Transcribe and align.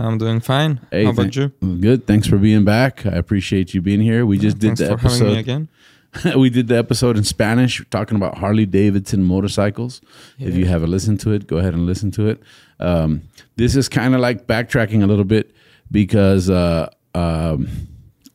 I'm 0.00 0.18
doing 0.18 0.40
fine. 0.40 0.80
Hey, 0.90 1.04
How 1.04 1.10
about 1.10 1.36
you? 1.36 1.48
Good. 1.60 2.06
Thanks 2.06 2.26
for 2.26 2.38
being 2.38 2.64
back. 2.64 3.04
I 3.04 3.10
appreciate 3.10 3.74
you 3.74 3.82
being 3.82 4.00
here. 4.00 4.24
We 4.24 4.38
just 4.38 4.58
did 4.58 4.76
Thanks 4.78 4.80
the 4.80 4.96
for 4.96 5.08
having 5.08 5.26
me 5.26 5.38
episode. 5.38 5.38
again. 5.38 5.68
we 6.36 6.50
did 6.50 6.68
the 6.68 6.76
episode 6.76 7.16
in 7.16 7.24
Spanish 7.24 7.84
talking 7.90 8.16
about 8.16 8.38
Harley 8.38 8.66
Davidson 8.66 9.22
motorcycles. 9.22 10.00
If 10.38 10.56
you 10.56 10.66
haven't 10.66 10.90
listened 10.90 11.20
to 11.20 11.32
it, 11.32 11.46
go 11.46 11.58
ahead 11.58 11.74
and 11.74 11.86
listen 11.86 12.10
to 12.12 12.28
it. 12.28 12.42
Um, 12.80 13.22
this 13.56 13.76
is 13.76 13.88
kind 13.88 14.14
of 14.14 14.20
like 14.20 14.46
backtracking 14.46 15.02
a 15.02 15.06
little 15.06 15.24
bit 15.24 15.54
because 15.90 16.50
uh, 16.50 16.88
um, 17.14 17.68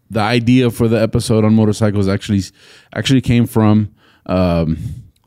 the 0.10 0.22
idea 0.22 0.70
for 0.70 0.88
the 0.88 1.02
episode 1.02 1.44
on 1.44 1.56
motorcycles 1.56 2.08
actually 2.08 2.44
actually 2.96 3.22
came 3.22 3.46
from 3.46 3.94
um, 4.28 4.78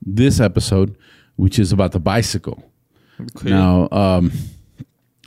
this 0.00 0.40
episode, 0.40 0.96
which 1.36 1.58
is 1.58 1.72
about 1.72 1.92
the 1.92 2.00
bicycle. 2.00 2.62
Okay. 3.20 3.50
Now, 3.50 3.88
um, 3.90 4.32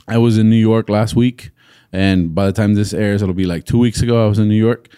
I 0.08 0.18
was 0.18 0.38
in 0.38 0.50
New 0.50 0.56
York 0.56 0.88
last 0.88 1.14
week, 1.14 1.50
and 1.92 2.34
by 2.34 2.46
the 2.46 2.52
time 2.52 2.74
this 2.74 2.92
airs, 2.92 3.22
it'll 3.22 3.34
be 3.34 3.44
like 3.44 3.64
two 3.64 3.78
weeks 3.78 4.02
ago. 4.02 4.24
I 4.24 4.28
was 4.28 4.38
in 4.38 4.48
New 4.48 4.54
York, 4.56 4.88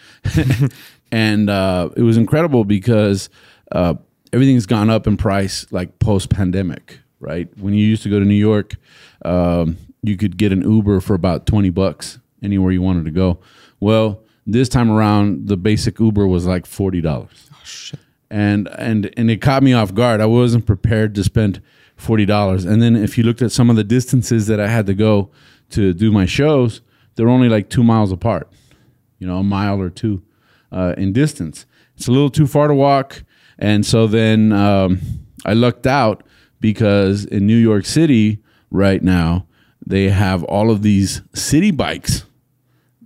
and 1.12 1.50
uh, 1.50 1.90
it 1.96 2.02
was 2.02 2.16
incredible 2.16 2.64
because 2.64 3.28
uh, 3.72 3.94
everything's 4.32 4.66
gone 4.66 4.90
up 4.90 5.06
in 5.06 5.16
price 5.16 5.66
like 5.70 5.98
post 5.98 6.30
pandemic. 6.30 7.00
Right 7.20 7.48
when 7.58 7.72
you 7.72 7.86
used 7.86 8.02
to 8.02 8.10
go 8.10 8.18
to 8.18 8.24
New 8.24 8.34
York, 8.34 8.76
um, 9.24 9.78
you 10.02 10.16
could 10.16 10.36
get 10.36 10.52
an 10.52 10.60
Uber 10.62 11.00
for 11.00 11.14
about 11.14 11.46
twenty 11.46 11.70
bucks 11.70 12.18
anywhere 12.42 12.72
you 12.72 12.82
wanted 12.82 13.06
to 13.06 13.10
go. 13.10 13.38
Well, 13.80 14.22
this 14.46 14.68
time 14.68 14.90
around, 14.90 15.48
the 15.48 15.56
basic 15.56 15.98
Uber 15.98 16.26
was 16.26 16.46
like 16.46 16.66
forty 16.66 17.00
dollars 17.00 17.50
and 18.34 18.68
and 18.76 19.10
and 19.16 19.30
it 19.30 19.40
caught 19.40 19.62
me 19.62 19.72
off 19.72 19.94
guard. 19.94 20.20
I 20.20 20.26
wasn't 20.26 20.66
prepared 20.66 21.14
to 21.14 21.24
spend 21.24 21.62
forty 21.96 22.24
dollars. 22.24 22.64
And 22.64 22.82
then 22.82 22.96
if 22.96 23.16
you 23.16 23.24
looked 23.24 23.42
at 23.42 23.52
some 23.52 23.70
of 23.70 23.76
the 23.76 23.84
distances 23.84 24.46
that 24.46 24.60
I 24.60 24.68
had 24.68 24.86
to 24.86 24.94
go 24.94 25.30
to 25.70 25.92
do 25.92 26.12
my 26.12 26.26
shows, 26.26 26.80
they're 27.14 27.28
only 27.28 27.48
like 27.48 27.70
two 27.70 27.84
miles 27.84 28.12
apart. 28.12 28.48
You 29.18 29.26
know, 29.26 29.38
a 29.38 29.44
mile 29.44 29.80
or 29.80 29.90
two 29.90 30.22
uh, 30.72 30.94
in 30.96 31.12
distance. 31.12 31.66
It's 31.96 32.08
a 32.08 32.12
little 32.12 32.30
too 32.30 32.46
far 32.46 32.68
to 32.68 32.74
walk. 32.74 33.22
And 33.58 33.86
so 33.86 34.06
then 34.06 34.52
um, 34.52 35.00
I 35.44 35.52
lucked 35.52 35.86
out 35.86 36.24
because 36.60 37.24
in 37.24 37.46
New 37.46 37.56
York 37.56 37.86
City 37.86 38.42
right 38.70 39.02
now 39.02 39.46
they 39.86 40.08
have 40.08 40.42
all 40.44 40.70
of 40.70 40.82
these 40.82 41.20
Citi 41.32 41.74
Bikes 41.74 42.24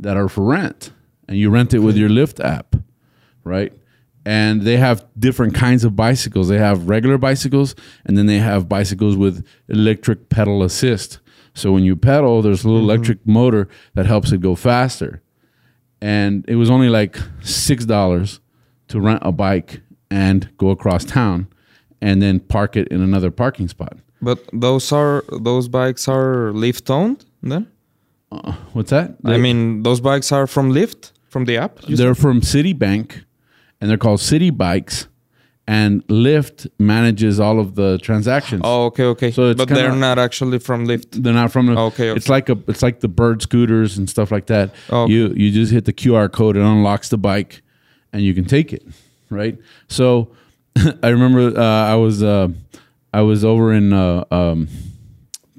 that 0.01 0.17
are 0.17 0.29
for 0.29 0.45
rent, 0.45 0.93
and 1.27 1.37
you 1.37 1.51
rent 1.51 1.75
it 1.75 1.81
with 1.81 1.97
your 1.97 2.09
Lyft 2.09 2.43
app 2.43 2.77
right? 3.49 3.73
And 4.29 4.61
they 4.61 4.77
have 4.77 5.07
different 5.19 5.55
kinds 5.55 5.85
of 5.85 5.97
bicycles. 5.97 6.49
They 6.49 6.59
have 6.59 6.87
regular 6.87 7.17
bicycles, 7.17 7.75
and 8.05 8.19
then 8.19 8.27
they 8.27 8.41
have 8.41 8.69
bicycles 8.69 9.17
with 9.17 9.43
electric 9.69 10.29
pedal 10.29 10.63
assist. 10.63 11.21
So 11.55 11.73
when 11.73 11.83
you 11.83 11.97
pedal, 11.97 12.43
there's 12.43 12.63
a 12.63 12.69
little 12.69 12.83
mm-hmm. 12.83 12.91
electric 12.91 13.27
motor 13.27 13.69
that 13.95 14.05
helps 14.05 14.31
it 14.31 14.43
go 14.43 14.55
faster. 14.55 15.23
And 16.03 16.45
it 16.47 16.57
was 16.57 16.69
only 16.69 16.91
like 16.91 17.17
six 17.41 17.87
dollars 17.87 18.41
to 18.89 19.01
rent 19.01 19.23
a 19.25 19.33
bike 19.33 19.81
and 20.11 20.51
go 20.59 20.69
across 20.69 21.07
town, 21.07 21.47
and 22.03 22.21
then 22.21 22.39
park 22.39 22.77
it 22.77 22.89
in 22.89 23.01
another 23.01 23.31
parking 23.31 23.67
spot. 23.67 23.97
But 24.21 24.41
those 24.53 24.93
are 24.93 25.25
those 25.41 25.69
bikes 25.69 26.07
are 26.07 26.53
Lyft 26.53 26.91
owned 26.91 27.25
then? 27.43 27.67
Uh, 28.31 28.53
what's 28.75 28.91
that? 28.91 29.17
I 29.25 29.39
mean, 29.39 29.85
those 29.85 30.03
bikes 30.03 30.33
are 30.33 30.47
from 30.47 30.71
Lyft 30.71 31.13
from 31.31 31.47
the 31.47 31.57
app. 31.57 31.81
they're 31.81 32.15
from 32.15 32.43
Citibank, 32.43 33.25
and 33.81 33.89
they're 33.91 33.99
called 33.99 34.21
Citi 34.21 34.57
Bikes. 34.57 35.09
And 35.67 36.03
Lyft 36.09 36.67
manages 36.79 37.39
all 37.39 37.61
of 37.61 37.75
the 37.75 37.99
transactions. 37.99 38.63
Oh, 38.65 38.87
okay, 38.87 39.05
okay. 39.05 39.31
So 39.31 39.51
it's 39.51 39.59
but 39.59 39.69
kinda- 39.69 39.83
they're 39.83 39.95
not 39.95 40.19
actually 40.19 40.61
from 40.61 40.87
Lyft. 40.87 41.23
They're 41.23 41.35
not 41.35 41.53
from 41.53 41.67
the. 41.67 41.79
Okay, 41.79 42.09
It's 42.09 42.31
like 42.31 42.49
a. 42.49 42.57
It's 42.69 42.83
like 42.83 43.01
the 43.01 43.09
bird 43.09 43.43
scooters 43.43 43.99
and 43.99 44.09
stuff 44.09 44.33
like 44.33 44.47
that. 44.47 44.75
Okay. 44.89 45.13
You 45.13 45.35
you 45.37 45.51
just 45.53 45.71
hit 45.71 45.85
the 45.85 45.93
QR 45.93 46.33
code, 46.33 46.57
it 46.57 46.63
unlocks 46.63 47.11
the 47.11 47.19
bike, 47.19 47.61
and 48.15 48.23
you 48.23 48.33
can 48.33 48.47
take 48.47 48.73
it. 48.73 48.83
Right. 49.29 49.59
So, 49.89 50.31
I 51.03 51.09
remember 51.09 51.53
uh, 51.61 51.63
I 51.63 51.97
was 51.97 52.23
uh, 52.23 52.49
I 53.13 53.21
was 53.21 53.45
over 53.45 53.71
in 53.75 53.93
uh, 53.93 54.25
um, 54.31 54.69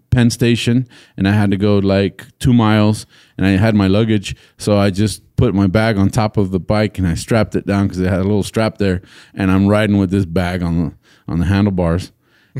Penn 0.09 0.31
Station, 0.31 0.87
and 1.17 1.27
I 1.27 1.33
had 1.33 1.51
to 1.51 1.57
go 1.57 1.77
like 1.77 2.25
two 2.39 2.53
miles, 2.53 3.05
and 3.37 3.45
I 3.45 3.51
had 3.51 3.75
my 3.75 3.85
luggage, 3.85 4.35
so 4.57 4.75
I 4.75 4.89
just 4.89 5.21
put 5.39 5.55
my 5.55 5.67
bag 5.67 5.97
on 5.97 6.09
top 6.09 6.37
of 6.37 6.51
the 6.51 6.59
bike 6.59 6.97
and 6.99 7.07
I 7.07 7.15
strapped 7.15 7.55
it 7.55 7.65
down 7.65 7.87
because 7.87 7.99
it 7.99 8.09
had 8.09 8.19
a 8.19 8.23
little 8.23 8.43
strap 8.43 8.77
there, 8.77 9.01
and 9.33 9.49
I'm 9.49 9.67
riding 9.67 9.97
with 9.97 10.11
this 10.11 10.25
bag 10.25 10.61
on 10.61 10.77
the 10.83 10.93
on 11.27 11.39
the 11.39 11.45
handlebars, 11.45 12.11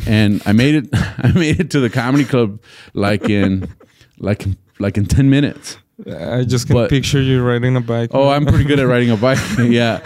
and 0.08 0.42
I 0.46 0.54
made 0.54 0.76
it. 0.76 0.90
I 0.94 1.32
made 1.34 1.60
it 1.60 1.70
to 1.72 1.80
the 1.80 1.90
comedy 1.90 2.26
club 2.26 2.60
like 2.94 3.30
in 3.30 3.68
like 4.18 4.46
in, 4.46 4.58
like 4.80 4.98
in 4.98 5.06
ten 5.06 5.30
minutes. 5.30 5.78
I 6.08 6.46
just 6.46 6.68
can 6.68 6.76
But- 6.76 6.90
picture 6.90 7.22
you 7.22 7.44
riding 7.44 7.76
a 7.76 7.82
bike. 7.82 8.12
Oh, 8.14 8.30
I'm 8.30 8.46
pretty 8.46 8.64
good 8.64 8.80
at 8.80 8.88
riding 8.88 9.12
a 9.12 9.18
bike. 9.28 9.40
yeah, 9.60 10.00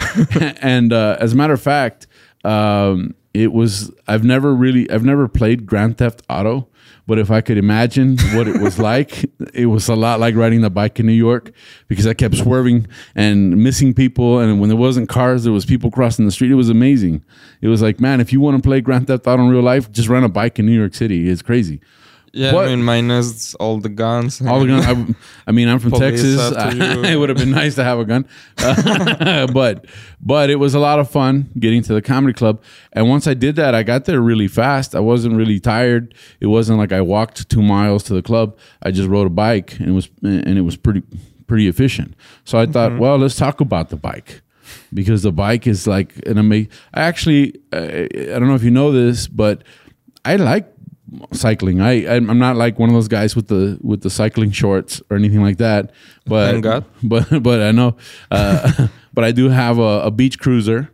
and 0.60 0.92
uh, 0.92 1.16
as 1.20 1.32
a 1.34 1.36
matter 1.36 1.52
of 1.52 1.62
fact, 1.62 2.08
um, 2.44 3.14
it 3.32 3.52
was. 3.52 3.92
I've 4.08 4.24
never 4.24 4.52
really. 4.54 4.90
I've 4.90 5.04
never 5.04 5.28
played 5.28 5.66
Grand 5.66 5.96
Theft 5.98 6.22
Auto, 6.28 6.68
but 7.06 7.18
if 7.18 7.30
I 7.30 7.40
could 7.40 7.58
imagine 7.58 8.18
what 8.32 8.48
it 8.48 8.60
was 8.60 8.78
like, 8.90 9.24
it 9.52 9.66
was 9.66 9.88
a 9.88 9.94
lot 9.94 10.20
like 10.20 10.34
riding 10.34 10.62
the 10.62 10.70
bike 10.70 10.98
in 10.98 11.06
New 11.06 11.12
York 11.12 11.52
because 11.88 12.06
I 12.06 12.14
kept 12.14 12.36
swerving 12.36 12.86
and 13.14 13.62
missing 13.62 13.94
people, 13.94 14.38
and 14.38 14.60
when 14.60 14.68
there 14.68 14.76
wasn't 14.76 15.08
cars, 15.08 15.44
there 15.44 15.52
was 15.52 15.66
people 15.66 15.90
crossing 15.90 16.24
the 16.24 16.32
street. 16.32 16.50
It 16.50 16.56
was 16.56 16.70
amazing. 16.70 17.24
It 17.60 17.68
was 17.68 17.82
like, 17.82 18.00
man, 18.00 18.20
if 18.20 18.32
you 18.32 18.40
want 18.40 18.56
to 18.56 18.66
play 18.66 18.80
Grand 18.80 19.06
Theft 19.06 19.26
Auto 19.26 19.42
in 19.42 19.48
real 19.50 19.62
life, 19.62 19.90
just 19.92 20.08
rent 20.08 20.24
a 20.24 20.28
bike 20.28 20.58
in 20.58 20.66
New 20.66 20.78
York 20.78 20.94
City. 20.94 21.28
It's 21.28 21.42
crazy. 21.42 21.80
Yeah, 22.34 22.52
what- 22.52 22.66
I 22.66 22.68
mean, 22.70 22.82
minus 22.84 23.54
all 23.54 23.78
the 23.78 23.88
guns. 23.88 24.42
All 24.42 24.60
the 24.60 24.66
guns. 24.66 24.84
I, 24.86 25.14
I 25.46 25.52
mean, 25.52 25.68
I'm 25.68 25.78
from 25.78 25.92
Texas. 25.92 26.36
it 27.12 27.16
would 27.18 27.28
have 27.28 27.38
been 27.38 27.50
nice 27.52 27.74
to 27.76 27.84
have 27.84 27.98
a 27.98 28.04
gun, 28.04 28.26
Uh, 28.58 29.46
but 29.52 29.86
but 30.20 30.50
it 30.50 30.56
was 30.56 30.74
a 30.74 30.78
lot 30.80 30.98
of 30.98 31.10
fun 31.10 31.50
getting 31.58 31.82
to 31.82 31.94
the 31.94 32.02
comedy 32.02 32.32
club. 32.32 32.62
And 32.92 33.08
once 33.08 33.26
I 33.26 33.34
did 33.34 33.56
that, 33.56 33.74
I 33.74 33.82
got 33.82 34.04
there 34.06 34.20
really 34.20 34.48
fast. 34.48 34.94
I 34.94 35.00
wasn't 35.00 35.36
really 35.36 35.60
tired. 35.60 36.14
It 36.40 36.46
wasn't 36.46 36.78
like 36.78 36.92
I 36.92 37.00
walked 37.00 37.48
two 37.48 37.62
miles 37.62 38.02
to 38.04 38.14
the 38.14 38.22
club. 38.22 38.56
I 38.82 38.90
just 38.90 39.08
rode 39.08 39.26
a 39.26 39.30
bike, 39.30 39.78
and 39.78 39.88
it 39.88 39.92
was 39.92 40.08
and 40.22 40.58
it 40.58 40.62
was 40.62 40.76
pretty 40.76 41.02
pretty 41.46 41.68
efficient. 41.68 42.14
So 42.44 42.58
I 42.58 42.66
thought, 42.66 42.98
well, 42.98 43.18
let's 43.18 43.36
talk 43.36 43.60
about 43.60 43.90
the 43.90 43.96
bike 43.96 44.40
because 44.92 45.22
the 45.22 45.32
bike 45.32 45.66
is 45.66 45.86
like 45.86 46.14
an 46.26 46.38
amazing. 46.38 46.70
I 46.94 47.02
actually, 47.02 47.54
uh, 47.72 48.06
I 48.34 48.38
don't 48.38 48.48
know 48.48 48.54
if 48.54 48.62
you 48.64 48.70
know 48.70 48.90
this, 48.92 49.28
but 49.28 49.62
I 50.24 50.36
like 50.36 50.66
cycling. 51.32 51.80
I 51.80 52.06
I'm 52.06 52.38
not 52.38 52.56
like 52.56 52.78
one 52.78 52.88
of 52.88 52.94
those 52.94 53.08
guys 53.08 53.34
with 53.36 53.48
the 53.48 53.78
with 53.82 54.02
the 54.02 54.10
cycling 54.10 54.50
shorts 54.50 55.02
or 55.10 55.16
anything 55.16 55.42
like 55.42 55.58
that. 55.58 55.92
But 56.26 56.52
Thank 56.52 56.64
God. 56.64 56.84
but 57.02 57.42
but 57.42 57.60
I 57.60 57.72
know. 57.72 57.96
Uh, 58.30 58.88
but 59.14 59.24
I 59.24 59.32
do 59.32 59.48
have 59.48 59.78
a, 59.78 60.02
a 60.04 60.10
beach 60.10 60.38
cruiser 60.38 60.90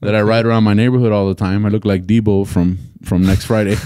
that 0.00 0.14
I 0.14 0.22
ride 0.22 0.46
around 0.46 0.64
my 0.64 0.74
neighborhood 0.74 1.12
all 1.12 1.28
the 1.28 1.34
time. 1.34 1.66
I 1.66 1.68
look 1.68 1.84
like 1.84 2.04
Deebo 2.04 2.46
from 2.46 2.78
from 3.02 3.22
next 3.22 3.46
Friday, 3.46 3.76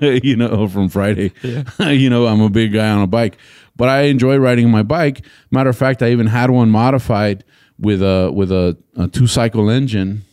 you 0.22 0.36
know, 0.36 0.68
from 0.68 0.88
Friday. 0.88 1.32
you 1.42 2.10
know, 2.10 2.26
I'm 2.26 2.40
a 2.40 2.50
big 2.50 2.72
guy 2.72 2.88
on 2.90 3.02
a 3.02 3.06
bike, 3.06 3.36
but 3.76 3.88
I 3.88 4.02
enjoy 4.02 4.36
riding 4.36 4.70
my 4.70 4.82
bike. 4.82 5.24
Matter 5.50 5.70
of 5.70 5.76
fact, 5.76 6.02
I 6.02 6.10
even 6.10 6.26
had 6.28 6.50
one 6.50 6.70
modified 6.70 7.44
with 7.78 8.02
a 8.02 8.30
with 8.32 8.52
a, 8.52 8.76
a 8.96 9.08
two 9.08 9.26
cycle 9.26 9.70
engine, 9.70 10.24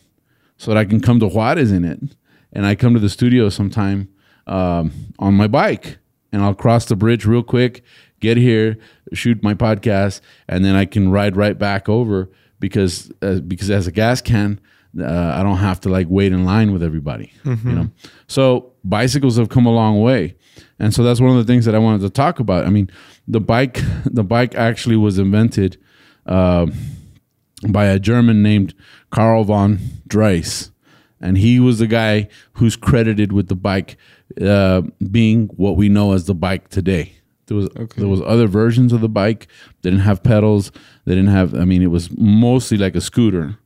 so 0.56 0.70
that 0.70 0.76
I 0.76 0.84
can 0.84 1.00
come 1.00 1.20
to 1.20 1.28
Juarez 1.28 1.72
in 1.72 1.84
it, 1.84 2.00
and 2.52 2.66
I 2.66 2.74
come 2.74 2.94
to 2.94 3.00
the 3.00 3.08
studio 3.08 3.48
sometime 3.48 4.08
um, 4.46 4.92
on 5.18 5.34
my 5.34 5.46
bike, 5.46 5.98
and 6.32 6.42
I'll 6.42 6.54
cross 6.54 6.86
the 6.86 6.96
bridge 6.96 7.24
real 7.26 7.42
quick, 7.42 7.82
get 8.20 8.36
here, 8.36 8.78
shoot 9.12 9.42
my 9.42 9.54
podcast, 9.54 10.20
and 10.48 10.64
then 10.64 10.74
I 10.74 10.84
can 10.84 11.10
ride 11.10 11.36
right 11.36 11.58
back 11.58 11.88
over 11.88 12.28
because 12.58 13.10
uh, 13.22 13.40
because 13.40 13.70
as 13.70 13.86
a 13.86 13.92
gas 13.92 14.20
can, 14.20 14.60
uh, 15.00 15.32
I 15.36 15.42
don't 15.42 15.58
have 15.58 15.80
to 15.80 15.88
like 15.88 16.06
wait 16.08 16.32
in 16.32 16.44
line 16.44 16.72
with 16.72 16.82
everybody. 16.82 17.32
You 17.44 17.74
know, 17.74 17.90
so 18.26 18.72
bicycles 18.84 19.36
have 19.36 19.48
come 19.48 19.66
a 19.66 19.72
long 19.72 20.00
way, 20.00 20.36
and 20.78 20.92
so 20.94 21.02
that's 21.02 21.20
one 21.20 21.30
of 21.30 21.36
the 21.36 21.50
things 21.50 21.64
that 21.64 21.74
I 21.74 21.78
wanted 21.78 22.00
to 22.02 22.10
talk 22.10 22.40
about. 22.40 22.66
I 22.66 22.70
mean, 22.70 22.90
the 23.28 23.40
bike 23.40 23.80
the 24.04 24.24
bike 24.24 24.54
actually 24.54 24.96
was 24.96 25.18
invented. 25.18 25.78
um 26.26 26.72
by 27.68 27.84
a 27.84 27.98
German 27.98 28.42
named 28.42 28.72
Karl 29.10 29.44
von 29.44 29.78
Drais. 30.06 30.69
And 31.20 31.36
he 31.36 31.60
was 31.60 31.78
the 31.78 31.86
guy 31.86 32.28
who's 32.54 32.76
credited 32.76 33.30
with 33.32 33.48
the 33.48 33.54
bike 33.54 33.96
uh, 34.40 34.82
being 35.10 35.48
what 35.56 35.76
we 35.76 35.88
know 35.88 36.12
as 36.12 36.24
the 36.26 36.34
bike 36.34 36.68
today, 36.70 37.12
There 37.46 37.56
was 37.56 37.66
Okay. 37.76 38.00
there 38.00 38.08
was 38.08 38.22
other 38.22 38.46
versions 38.46 38.92
of 38.92 39.00
the 39.00 39.08
bike. 39.08 39.46
They 39.82 39.90
didn't 39.90 40.04
have 40.04 40.22
pedals. 40.22 40.70
They 41.04 41.14
didn't 41.14 41.30
have. 41.30 41.54
I 41.54 41.64
mean, 41.64 41.82
it 41.82 41.90
was 41.90 42.08
mostly 42.16 42.78
like 42.78 42.94
a 42.96 43.00
scooter. 43.00 43.58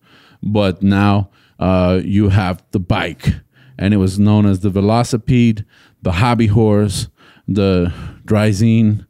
But 0.43 0.83
now 0.83 1.31
uh, 1.59 2.01
you 2.05 2.31
have 2.31 2.63
the 2.73 2.81
bike, 2.81 3.35
and 3.79 3.95
it 3.95 3.99
was 3.99 4.19
known 4.19 4.47
as 4.47 4.61
the 4.61 4.71
Velocipede, 4.71 5.65
the 6.03 6.13
Hobby 6.13 6.47
Horse, 6.49 7.09
the 7.47 7.93
Draisine, 8.27 9.07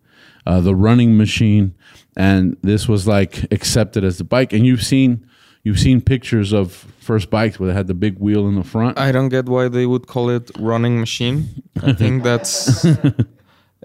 uh, 0.47 0.61
the 0.61 0.75
running 0.75 1.17
machine, 1.17 1.75
and 2.17 2.57
this 2.63 2.89
was 2.89 3.07
like 3.07 3.51
accepted 3.53 4.05
as 4.05 4.19
the 4.19 4.25
bike. 4.25 4.53
And 4.53 4.67
you've 4.67 4.83
seen 4.85 5.25
you've 5.65 5.81
seen 5.81 6.01
pictures 6.01 6.53
of 6.53 6.73
first 7.01 7.31
bikes 7.31 7.59
where 7.59 7.69
they 7.69 7.75
had 7.75 7.89
the 7.89 7.95
big 7.95 8.19
wheel 8.19 8.47
in 8.47 8.55
the 8.55 8.63
front. 8.63 8.99
I 8.99 9.11
don't 9.11 9.29
get 9.31 9.47
why 9.47 9.69
they 9.69 9.87
would 9.87 10.07
call 10.07 10.31
it 10.31 10.51
running 10.59 11.01
machine. 11.01 11.63
I 11.83 11.93
think 11.93 12.23
that's 12.29 12.87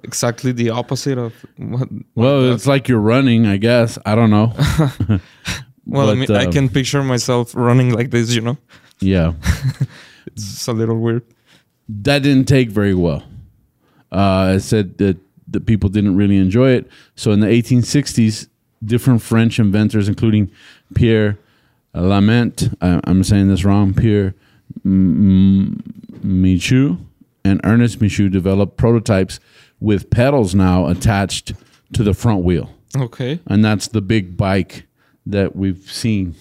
exactly 0.04 0.52
the 0.52 0.70
opposite 0.70 1.18
of 1.18 1.34
what. 1.58 1.90
well, 2.16 2.54
it's 2.54 2.68
like 2.68 2.88
you're 2.88 3.00
running, 3.00 3.48
I 3.48 3.58
guess. 3.58 3.98
I 4.06 4.14
don't 4.16 4.30
know. 4.30 4.54
well, 5.86 6.10
I 6.10 6.14
but, 6.14 6.18
mean, 6.18 6.32
I 6.32 6.46
uh, 6.46 6.52
can 6.52 6.70
picture 6.70 7.04
myself 7.04 7.56
running 7.56 7.92
like 7.92 8.12
this. 8.12 8.34
You 8.36 8.42
know, 8.42 8.58
Yeah. 9.00 9.34
it's 10.28 10.68
a 10.68 10.74
little 10.74 11.00
weird. 11.00 11.24
that 11.88 12.20
didn't 12.24 12.48
take 12.48 12.70
very 12.70 12.94
well. 12.94 13.24
Uh, 14.12 14.54
it 14.58 14.62
said 14.62 14.98
that 14.98 15.18
the 15.48 15.60
people 15.60 15.90
didn't 15.90 16.16
really 16.16 16.38
enjoy 16.38 16.72
it. 16.72 16.88
So 17.16 17.32
in 17.32 17.40
the 17.40 17.48
1860s, 17.48 18.48
different 18.84 19.22
French 19.22 19.60
inventors, 19.60 20.08
including 20.08 20.52
Pierre 20.94 21.38
Lament, 21.94 22.70
uh, 22.82 23.02
I'm 23.04 23.24
saying 23.24 23.48
this 23.48 23.64
wrong, 23.66 23.94
Pierre 23.94 24.36
Michu 26.24 26.98
and 27.44 27.60
Ernest 27.64 28.02
Michu 28.02 28.30
developed 28.30 28.78
prototypes 28.78 29.40
with 29.80 30.10
pedals 30.10 30.54
now 30.54 30.88
attached 30.88 31.54
to 31.94 32.04
the 32.04 32.14
front 32.14 32.44
wheel. 32.44 32.70
Okay. 32.96 33.40
And 33.48 33.64
that's 33.64 33.88
the 33.88 34.02
big 34.02 34.36
bike 34.38 34.86
that 35.26 35.56
we've 35.56 35.90
seen. 35.92 36.36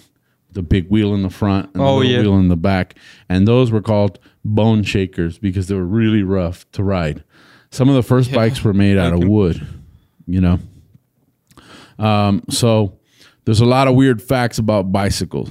The 0.53 0.63
big 0.63 0.89
wheel 0.91 1.15
in 1.15 1.23
the 1.23 1.31
front 1.31 1.71
and 1.75 1.83
Oh, 1.83 2.01
the 2.01 2.07
yeah. 2.07 2.21
wheel 2.21 2.39
in 2.39 2.49
the 2.49 2.57
back. 2.57 2.97
And 3.29 3.47
those 3.47 3.71
were 3.71 3.83
called 3.83 4.19
bone 4.45 4.83
shakers 4.83 5.39
because 5.39 5.69
they 5.69 5.75
were 5.75 5.85
really 5.85 6.23
rough 6.23 6.71
to 6.73 6.83
ride. 6.83 7.23
Some 7.71 7.89
of 7.89 7.95
the 7.95 8.03
first 8.03 8.31
Yeah. 8.31 8.37
bikes 8.37 8.65
were 8.65 8.73
made 8.73 8.97
out 8.97 9.13
of 9.13 9.29
wood, 9.29 9.67
you 10.27 10.41
know. 10.41 10.59
Um, 11.99 12.43
so 12.49 12.98
there's 13.49 13.61
a 13.61 13.65
lot 13.65 13.89
of 13.89 13.95
weird 13.95 14.21
facts 14.21 14.59
about 14.59 14.93
bicycles. 14.93 15.51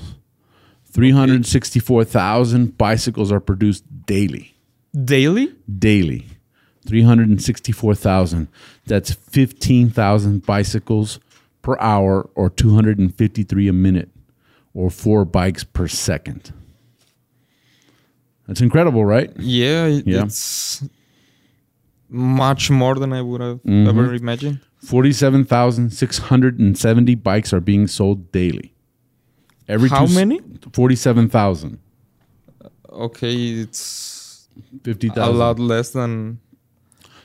364,000 0.92 2.78
bicycles 2.78 3.32
are 3.32 3.40
produced 3.40 3.84
daily 4.06 4.56
Daily? 4.94 5.52
daily 5.80 6.28
364,000 6.86 8.48
that's 8.86 9.12
15,000 9.14 10.46
bicycles 10.46 11.20
per 11.64 11.76
hour 11.80 12.30
or 12.36 12.52
253 12.52 13.68
a 13.68 13.74
minute 13.74 14.10
or 14.76 14.90
4 14.92 15.26
bikes 15.26 15.64
per 15.64 15.88
second 15.88 16.54
that's 18.48 18.62
incredible 18.62 19.06
right 19.06 19.32
Yeah, 19.40 19.88
Yeah. 19.88 20.24
it's 20.26 20.84
much 22.10 22.70
more 22.70 22.96
than 22.96 23.14
I 23.14 23.22
would 23.22 23.42
have 23.42 23.62
Mhm. 23.64 23.88
ever 23.88 24.14
imagined. 24.14 24.60
47,670 24.82 27.16
bikes 27.16 27.54
are 27.54 27.60
being 27.62 27.88
sold 27.88 28.32
daily 28.32 28.74
every 29.68 29.90
How 29.90 30.06
two 30.06 30.14
many? 30.16 30.40
47,000 30.74 31.80
Okay, 32.90 33.52
it's 33.62 34.48
50,000 34.84 35.36
a 35.36 35.38
lot 35.38 35.60
less 35.60 35.90
than, 35.92 36.40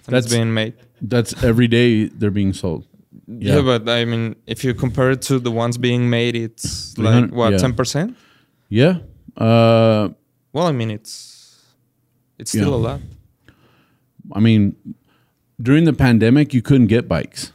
than 0.04 0.12
That's- 0.14 0.30
being 0.32 0.52
made. 0.52 0.74
that's 1.00 1.42
every 1.44 1.68
day 1.68 2.06
they're 2.06 2.30
being 2.30 2.52
sold 2.52 2.84
Yeah. 3.26 3.56
Yeah. 3.56 3.62
but 3.62 3.88
I 3.88 4.04
mean, 4.04 4.36
if 4.46 4.64
you 4.64 4.74
compare 4.74 5.10
it 5.12 5.22
to 5.22 5.38
the 5.38 5.50
ones 5.50 5.78
being 5.78 6.10
made, 6.10 6.34
it's 6.36 6.96
like 6.98 7.12
300 7.14 7.32
what 7.32 7.52
yeah. 7.52 7.58
ten 7.58 7.72
percent. 7.74 8.16
yeah 8.68 8.98
uh 9.36 10.08
Well, 10.52 10.66
I 10.66 10.72
mean, 10.72 10.90
it's 10.90 11.38
it's 12.38 12.50
still 12.50 12.70
Yeah. 12.70 12.76
a 12.76 12.88
lot. 12.88 13.00
I 14.32 14.40
mean, 14.40 14.76
during 15.60 15.84
the 15.84 15.92
pandemic, 15.92 16.54
you 16.54 16.62
couldn't 16.62 16.86
get 16.88 17.08
bikes. 17.08 17.52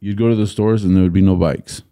You'd 0.00 0.16
go 0.18 0.28
to 0.28 0.34
the 0.36 0.46
stores 0.46 0.84
and 0.84 0.94
there 0.94 1.02
would 1.02 1.12
be 1.12 1.22
no 1.22 1.34
bikes. 1.36 1.82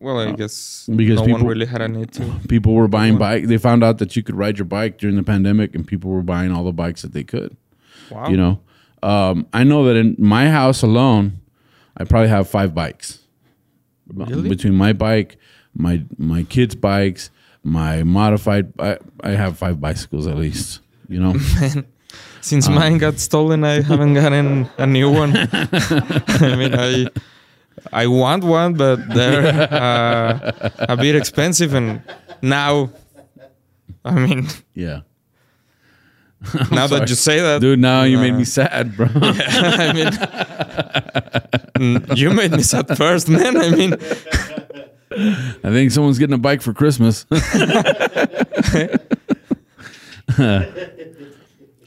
Well, 0.00 0.18
I 0.18 0.32
guess 0.32 0.88
Uh, 0.90 0.96
because 0.96 1.16
no 1.16 1.22
one 1.22 1.30
people- 1.34 1.48
really 1.48 1.66
had 1.66 1.80
a 1.80 1.88
need 1.88 2.10
to. 2.12 2.24
People 2.48 2.74
were 2.74 2.88
buying 2.88 3.18
bike. 3.18 3.46
They 3.46 3.58
found 3.58 3.84
out 3.84 3.98
that 3.98 4.16
you 4.16 4.22
could 4.22 4.34
ride 4.34 4.58
your 4.58 4.64
bike 4.64 4.98
during 4.98 5.14
the 5.16 5.22
pandemic, 5.22 5.74
and 5.76 5.86
people 5.86 6.10
were 6.10 6.22
buying 6.22 6.50
all 6.50 6.64
the 6.64 6.72
bikes 6.72 7.02
that 7.02 7.12
they 7.12 7.22
could. 7.22 7.56
Wow. 8.10 8.28
You 8.28 8.36
know, 8.36 8.60
um, 9.02 9.46
I 9.52 9.62
know 9.62 9.84
that 9.84 9.96
in 9.96 10.16
my 10.18 10.48
house 10.50 10.82
alone, 10.82 11.38
I 11.96 12.04
probably 12.04 12.28
have 12.30 12.48
five 12.48 12.74
bikes 12.74 13.20
Really? 14.12 14.48
between 14.48 14.74
my 14.74 14.92
bike, 14.92 15.36
my 15.74 16.02
my 16.18 16.42
kids' 16.42 16.74
bikes, 16.74 17.30
my 17.62 18.02
modified. 18.02 18.72
I, 18.80 18.98
I 19.22 19.30
have 19.30 19.56
five 19.56 19.80
bicycles 19.80 20.26
at 20.26 20.36
least. 20.36 20.80
You 21.08 21.20
know, 21.20 21.32
Since 22.42 22.66
Um, 22.66 22.74
mine 22.74 22.98
got 22.98 23.18
stolen, 23.20 23.62
I 23.64 23.80
haven't 23.82 24.14
gotten 24.14 24.68
a 24.76 24.86
new 24.86 25.10
one. 25.10 25.30
I 26.50 26.56
mean, 26.56 26.74
I 26.74 27.06
I 27.92 28.06
want 28.08 28.44
one, 28.44 28.74
but 28.74 28.96
they're 29.08 29.46
uh, 29.72 30.70
a 30.88 30.96
bit 30.96 31.14
expensive, 31.16 31.72
and 31.74 32.02
now, 32.42 32.90
I 34.04 34.12
mean, 34.12 34.48
yeah, 34.74 35.00
now 36.70 36.86
sorry. 36.86 37.00
that 37.00 37.08
you 37.08 37.14
say 37.14 37.40
that, 37.40 37.60
dude. 37.60 37.78
Now 37.78 38.02
you 38.02 38.18
made 38.18 38.34
uh, 38.34 38.38
me 38.38 38.44
sad, 38.44 38.96
bro. 38.96 39.06
I 39.14 39.92
mean, 41.78 42.04
you 42.16 42.30
made 42.30 42.50
me 42.52 42.62
sad 42.62 42.96
first, 42.96 43.28
man. 43.28 43.56
I 43.56 43.70
mean, 43.70 43.92
I 45.64 45.70
think 45.70 45.92
someone's 45.92 46.18
getting 46.18 46.34
a 46.34 46.38
bike 46.38 46.60
for 46.62 46.72
Christmas. 46.74 47.24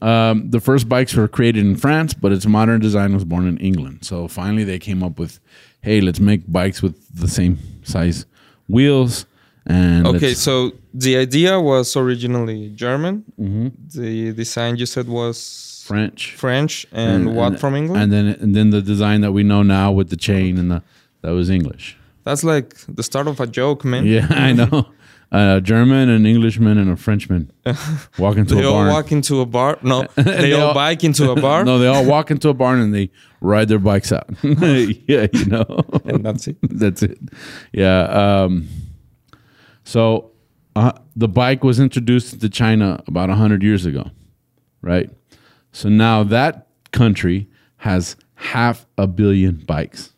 Um, 0.10 0.50
the 0.56 0.60
first 0.60 0.88
bikes 0.88 1.14
were 1.16 1.28
created 1.28 1.66
in 1.66 1.76
France, 1.76 2.14
but 2.14 2.32
its 2.32 2.46
modern 2.46 2.80
design 2.88 3.14
was 3.14 3.24
born 3.26 3.46
in 3.48 3.58
England. 3.70 3.98
So 4.10 4.28
finally, 4.28 4.64
they 4.72 4.80
came 4.80 5.02
up 5.08 5.16
with, 5.20 5.40
"Hey, 5.82 5.98
let's 6.08 6.20
make 6.20 6.42
bikes 6.60 6.80
with 6.86 6.96
the 7.22 7.28
same 7.28 7.58
size 7.84 8.26
wheels." 8.68 9.26
And 9.68 10.06
okay, 10.08 10.34
so 10.36 10.54
the 10.94 11.14
idea 11.18 11.60
was 11.60 11.96
originally 11.98 12.70
German. 12.76 13.24
Mhm. 13.40 13.72
The 13.94 14.32
design 14.34 14.78
you 14.78 14.86
said 14.86 15.08
was 15.08 15.84
French 15.88 16.34
French, 16.36 16.86
and, 16.92 17.36
what 17.36 17.60
from 17.60 17.76
England? 17.76 18.02
and 18.04 18.10
then 18.14 18.26
and 18.42 18.56
then 18.56 18.70
the 18.70 18.82
design 18.82 19.22
that 19.22 19.34
we 19.38 19.44
know 19.44 19.64
now 19.64 19.92
with 19.92 20.10
the 20.10 20.18
chain 20.18 20.58
and 20.60 20.70
the 20.72 20.82
that 21.22 21.32
was 21.32 21.50
English. 21.50 21.98
That's 22.26 22.44
like 22.44 22.76
the 23.00 23.04
start 23.04 23.28
of 23.28 23.40
a 23.40 23.48
joke, 23.48 23.86
man. 23.86 24.06
Yeah, 24.06 24.28
I 24.48 24.54
know. 24.54 24.88
A 25.32 25.60
German, 25.62 26.08
an 26.10 26.26
Englishman, 26.26 26.78
and 26.78 26.90
a 26.90 26.96
Frenchman 26.96 27.52
walk 28.20 28.38
into 28.38 28.56
They 28.56 28.64
a 28.64 28.68
all 28.68 28.74
barn. 28.76 28.90
walk 28.90 29.12
into 29.12 29.42
a 29.42 29.46
bar. 29.46 29.78
No, 29.82 30.04
they, 30.16 30.24
They 30.24 30.54
all, 30.54 30.68
all- 30.70 30.74
bike 30.74 31.04
into 31.04 31.32
a 31.32 31.36
bar, 31.42 31.66
no, 31.66 31.78
they 31.80 31.88
all 31.88 32.06
walk 32.06 32.32
into 32.32 32.50
a 32.50 32.54
barn 32.54 32.80
and 32.80 32.94
they 32.94 33.10
ride 33.42 33.68
their 33.68 33.80
bikes 33.80 34.12
out. 34.12 34.30
yeah, 34.44 35.28
you 35.34 35.46
know. 35.46 35.66
and 36.06 36.24
that's 36.26 36.48
it. 36.48 36.58
That's 36.62 37.04
it. 37.04 37.18
Yeah. 37.74 38.04
Um, 38.04 38.68
so 39.84 40.32
uh, 40.76 40.94
the 41.16 41.28
bike 41.28 41.64
was 41.64 41.80
introduced 41.80 42.40
to 42.42 42.50
China 42.50 43.04
about 43.08 43.30
100 43.30 43.62
years 43.64 43.86
ago, 43.86 44.10
right? 44.82 45.10
So 45.72 45.90
now 45.90 46.24
that 46.24 46.68
country 46.92 47.50
has 47.78 48.16
half 48.36 48.86
a 48.98 49.08
billion 49.08 49.56
bikes. 49.58 50.14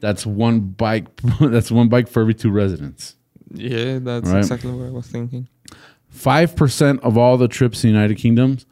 That's 0.00 0.24
one 0.26 0.60
bike. 0.60 1.06
That's 1.40 1.70
one 1.70 1.88
bike 1.88 2.08
for 2.08 2.20
every 2.22 2.34
two 2.34 2.50
residents. 2.50 3.16
Yeah, 3.54 3.98
that's 4.00 4.28
Right. 4.28 4.38
exactly 4.38 4.70
what 4.72 4.86
I 4.86 4.90
was 4.90 5.06
thinking. 5.06 5.48
Five 6.10 6.56
percent 6.56 7.00
of 7.02 7.16
all 7.18 7.36
the 7.36 7.48
trips 7.48 7.84
in 7.84 7.90
the 7.90 7.94
United 7.94 8.16
Kingdoms 8.16 8.66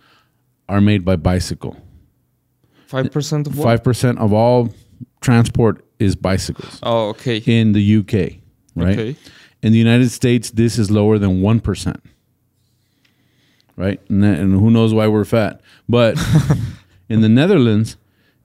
are 0.68 0.80
made 0.80 1.04
by 1.04 1.16
bicycle. 1.16 1.76
Five 2.87 3.11
percent 3.12 3.47
of 3.47 3.56
what? 3.59 3.64
Five 3.64 3.85
percent 3.85 4.18
of 4.18 4.33
all 4.33 4.73
transport 5.21 5.85
is 5.99 6.14
bicycles 6.16 6.78
Oh, 6.83 7.09
okay. 7.11 7.38
in 7.47 7.73
the 7.73 7.97
UK, 7.99 8.38
right? 8.75 8.99
Okay. 8.99 9.16
In 9.62 9.73
the 9.73 9.78
United 9.78 10.11
States, 10.11 10.50
this 10.50 10.78
is 10.78 10.90
lower 10.90 11.18
than 11.18 11.40
one 11.40 11.61
percent, 11.61 12.00
right? 13.76 14.00
And, 14.09 14.25
and 14.25 14.52
who 14.61 14.71
knows 14.71 14.95
why 14.95 15.06
we're 15.09 15.25
fat? 15.25 15.61
But 15.88 16.18
in 17.09 17.21
the 17.23 17.28
Netherlands, 17.28 17.97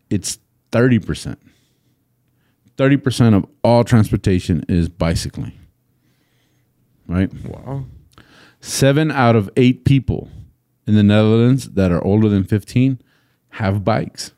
it's 0.09 0.39
thirty 0.71 0.99
percent. 0.99 1.39
Thirty 2.77 2.97
percent 2.97 3.35
of 3.35 3.45
all 3.63 3.83
transportation 3.83 4.63
is 4.67 4.89
bicycling, 4.89 5.53
right? 7.07 7.31
Wow. 7.45 7.85
Seven 8.59 9.11
out 9.11 9.35
of 9.35 9.49
eight 9.57 9.85
people 9.85 10.29
in 10.87 10.95
the 10.95 11.03
Netherlands 11.03 11.71
that 11.71 11.91
are 11.91 12.03
older 12.03 12.29
than 12.29 12.43
fifteen 12.43 12.99
have 13.55 13.83
bikes. 13.83 14.33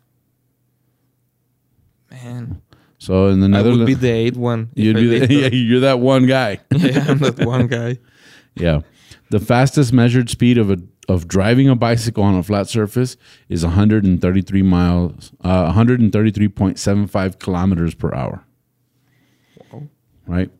Man, 2.12 2.62
So 3.00 3.28
in 3.28 3.40
the 3.40 3.48
Netherlands, 3.48 3.80
I 3.80 3.82
would 3.82 3.88
be 3.88 3.94
the 3.96 4.10
eighth 4.12 4.38
one. 4.38 4.70
you'd 4.76 4.96
be 4.96 5.20
the, 5.20 5.34
yeah, 5.34 5.48
you're 5.48 5.80
that 5.82 6.00
one 6.00 6.26
guy. 6.28 6.60
yeah, 6.72 7.06
I'm 7.10 7.18
that 7.20 7.46
one 7.46 7.68
guy. 7.68 7.98
Yeah. 8.56 8.82
The 9.32 9.40
fastest 9.40 9.92
measured 9.94 10.30
speed 10.30 10.60
of 10.60 10.70
a 10.70 10.78
of 11.10 11.28
driving 11.28 11.68
a 11.68 11.76
bicycle 11.76 12.24
on 12.24 12.36
a 12.36 12.44
flat 12.44 12.68
surface 12.70 13.18
is 13.50 13.64
133 13.66 14.62
miles, 14.62 15.32
uh, 15.44 15.74
133.75 15.74 17.40
kilometers 17.40 17.96
per 17.96 18.14
hour. 18.14 18.46
Wow. 19.72 19.88
Right. 20.28 20.52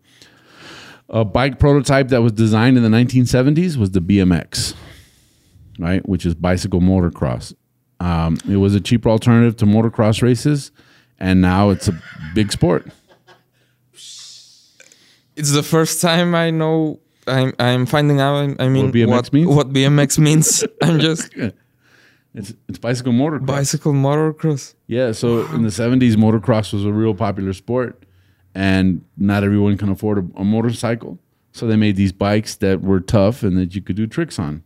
A 1.10 1.24
bike 1.26 1.60
prototype 1.60 2.08
that 2.10 2.22
was 2.22 2.32
designed 2.32 2.78
in 2.78 2.84
the 2.84 2.90
1970s 2.90 3.78
was 3.78 3.92
the 3.92 4.00
BMX, 4.00 4.74
right, 5.78 6.08
which 6.08 6.26
is 6.26 6.34
bicycle 6.34 6.80
motocross. 6.82 7.54
Um, 8.00 8.38
it 8.50 8.58
was 8.58 8.74
a 8.74 8.80
cheaper 8.82 9.10
alternative 9.10 9.56
to 9.58 9.66
motocross 9.66 10.22
races, 10.22 10.72
and 11.20 11.42
now 11.42 11.70
it's 11.70 11.88
a 11.88 12.02
big 12.34 12.52
sport. 12.52 12.88
It's 15.36 15.52
the 15.52 15.64
first 15.64 16.02
time 16.02 16.36
I 16.36 16.52
know. 16.52 17.00
I'm 17.28 17.54
I'm 17.60 17.86
finding 17.86 18.20
out. 18.20 18.56
I 18.60 18.68
mean, 18.70 18.86
What 18.88 18.94
BMX 18.94 19.34
means? 19.34 19.48
What 19.48 19.70
BMX 19.74 20.20
means? 20.28 20.64
I'm 20.82 21.00
just 21.00 21.34
It's 22.36 22.54
it's 22.68 22.80
bicycle 22.80 23.14
motocross. 23.14 23.46
bicycle 23.46 23.94
motocross. 23.94 24.74
Yeah, 24.88 25.12
so 25.12 25.46
in 25.54 25.62
the 25.62 25.70
70s, 25.70 26.16
motocross 26.16 26.74
was 26.74 26.84
a 26.84 26.92
real 26.92 27.14
popular 27.14 27.54
sport, 27.54 28.04
and 28.56 29.04
not 29.18 29.44
everyone 29.44 29.78
can 29.78 29.90
afford 29.90 30.18
a, 30.18 30.42
a 30.42 30.44
motorcycle. 30.44 31.20
So 31.52 31.68
they 31.68 31.76
made 31.76 31.96
these 31.96 32.12
bikes 32.12 32.56
that 32.56 32.82
were 32.82 33.00
tough 33.00 33.44
and 33.44 33.58
that 33.58 33.76
you 33.76 33.82
could 33.82 33.96
do 33.96 34.08
tricks 34.08 34.40
on. 34.40 34.64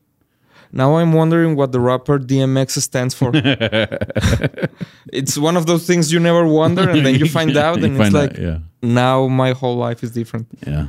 Now 0.71 0.97
I'm 0.97 1.13
wondering 1.13 1.55
what 1.55 1.71
the 1.71 1.79
rapper 1.79 2.19
DMX 2.19 2.81
stands 2.81 3.13
for. 3.13 3.31
it's 5.13 5.37
one 5.37 5.57
of 5.57 5.65
those 5.65 5.87
things 5.87 6.11
you 6.11 6.19
never 6.19 6.45
wonder, 6.45 6.89
and 6.89 7.05
then 7.05 7.15
you 7.15 7.25
find 7.39 7.55
out, 7.55 7.81
and 7.83 7.97
find 7.97 8.13
it's 8.13 8.15
out, 8.15 8.31
like 8.31 8.37
yeah, 8.37 8.59
now 8.81 9.27
my 9.27 9.53
whole 9.53 9.77
life 9.77 10.03
is 10.03 10.11
different. 10.11 10.47
yeah. 10.65 10.87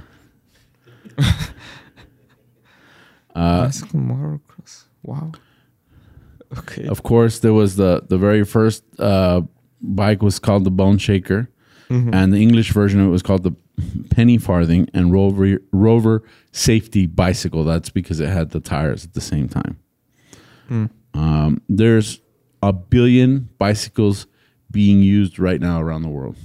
Uh, 3.34 3.68
motocross. 3.94 4.86
Wow. 5.04 5.30
Okay. 6.58 6.88
Of 6.88 7.04
course, 7.04 7.38
there 7.38 7.52
was 7.52 7.76
the 7.76 8.02
the 8.08 8.18
very 8.18 8.44
first 8.44 8.82
uh, 8.98 9.42
bike 9.80 10.22
was 10.22 10.40
called 10.40 10.64
the 10.64 10.72
Bone 10.72 10.98
Shaker, 10.98 11.48
and 11.90 12.32
the 12.32 12.38
English 12.38 12.72
version 12.72 13.00
of 13.00 13.06
it 13.06 13.10
was 13.10 13.22
called 13.22 13.42
the 13.44 13.52
Penny 14.10 14.36
Farthing 14.38 14.88
and 14.92 15.10
Rover 15.12 15.58
Rover 15.72 16.22
Safety 16.52 17.06
Bicycle. 17.06 17.64
That's 17.64 17.88
because 17.90 18.20
it 18.20 18.28
had 18.28 18.50
the 18.50 18.60
tires 18.60 19.04
at 19.04 19.14
the 19.14 19.20
same 19.20 19.48
time. 19.48 19.78
Um, 21.14 21.62
there's 21.68 22.20
a 22.62 22.72
billion 22.72 23.48
bicycles 23.58 24.26
being 24.70 25.00
used 25.02 25.38
right 25.38 25.60
now 25.60 25.80
around 25.80 26.02
the 26.02 26.08
world. 26.10 26.36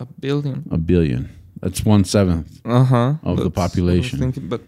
A 0.00 0.06
billion. 0.06 0.66
A 0.70 0.78
billion. 0.78 1.28
That's 1.60 1.84
one 1.84 2.04
seventh. 2.04 2.60
Uh 2.64 2.84
huh. 2.84 3.14
Of 3.22 3.38
the 3.38 3.50
population. 3.50 4.18
Thinking, 4.18 4.48
but 4.48 4.62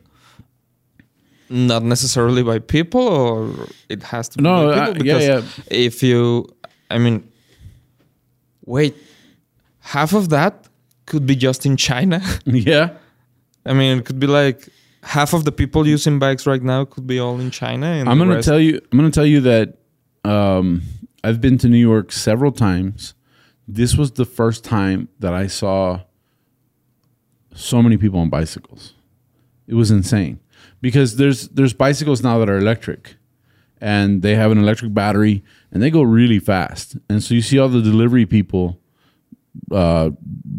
not 1.48 1.82
necessarily 1.82 2.42
by 2.42 2.58
people, 2.58 3.00
or 3.00 3.68
it 3.88 4.02
has 4.02 4.28
to 4.30 4.38
be 4.38 4.42
No, 4.44 4.70
by 4.70 4.88
people. 4.92 5.06
yeah, 5.06 5.14
Because 5.14 5.26
yeah. 5.26 5.42
if 5.70 6.02
you, 6.02 6.46
I 6.90 6.98
mean, 6.98 7.26
wait, 8.66 8.94
half 9.88 10.12
of 10.12 10.28
that 10.28 10.68
could 11.06 11.26
be 11.26 11.34
just 11.34 11.64
in 11.64 11.76
China. 11.76 12.20
yeah. 12.44 12.90
I 13.64 13.72
mean, 13.72 13.98
it 13.98 14.04
could 14.04 14.20
be 14.20 14.26
like 14.26 14.68
half 15.02 15.32
of 15.32 15.44
the 15.44 15.52
people 15.52 15.86
using 15.86 16.18
bikes 16.18 16.46
right 16.46 16.62
now 16.62 16.84
could 16.84 17.06
be 17.06 17.18
all 17.18 17.40
in 17.40 17.50
China. 17.50 17.86
And 17.86 18.08
I'm 18.08 18.18
gonna 18.18 18.42
tell 18.42 18.60
you. 18.60 18.80
I'm 18.92 18.98
gonna 18.98 19.10
tell 19.10 19.26
you 19.26 19.40
that 19.40 19.78
um, 20.24 20.82
I've 21.24 21.40
been 21.40 21.58
to 21.58 21.68
New 21.68 21.78
York 21.78 22.12
several 22.12 22.52
times. 22.52 23.14
This 23.66 23.96
was 23.96 24.12
the 24.12 24.24
first 24.24 24.64
time 24.64 25.08
that 25.18 25.32
I 25.32 25.46
saw 25.46 26.02
so 27.54 27.82
many 27.82 27.96
people 27.96 28.20
on 28.20 28.30
bicycles. 28.30 28.94
It 29.66 29.74
was 29.74 29.90
insane 29.90 30.40
because 30.80 31.16
there's 31.16 31.48
there's 31.48 31.72
bicycles 31.72 32.22
now 32.22 32.38
that 32.38 32.48
are 32.48 32.58
electric, 32.58 33.16
and 33.80 34.22
they 34.22 34.34
have 34.34 34.50
an 34.50 34.58
electric 34.58 34.92
battery 34.92 35.42
and 35.72 35.82
they 35.82 35.90
go 35.90 36.02
really 36.02 36.38
fast. 36.38 36.96
And 37.08 37.22
so 37.22 37.34
you 37.34 37.42
see 37.42 37.58
all 37.58 37.68
the 37.68 37.82
delivery 37.82 38.26
people 38.26 38.80
uh, 39.70 40.10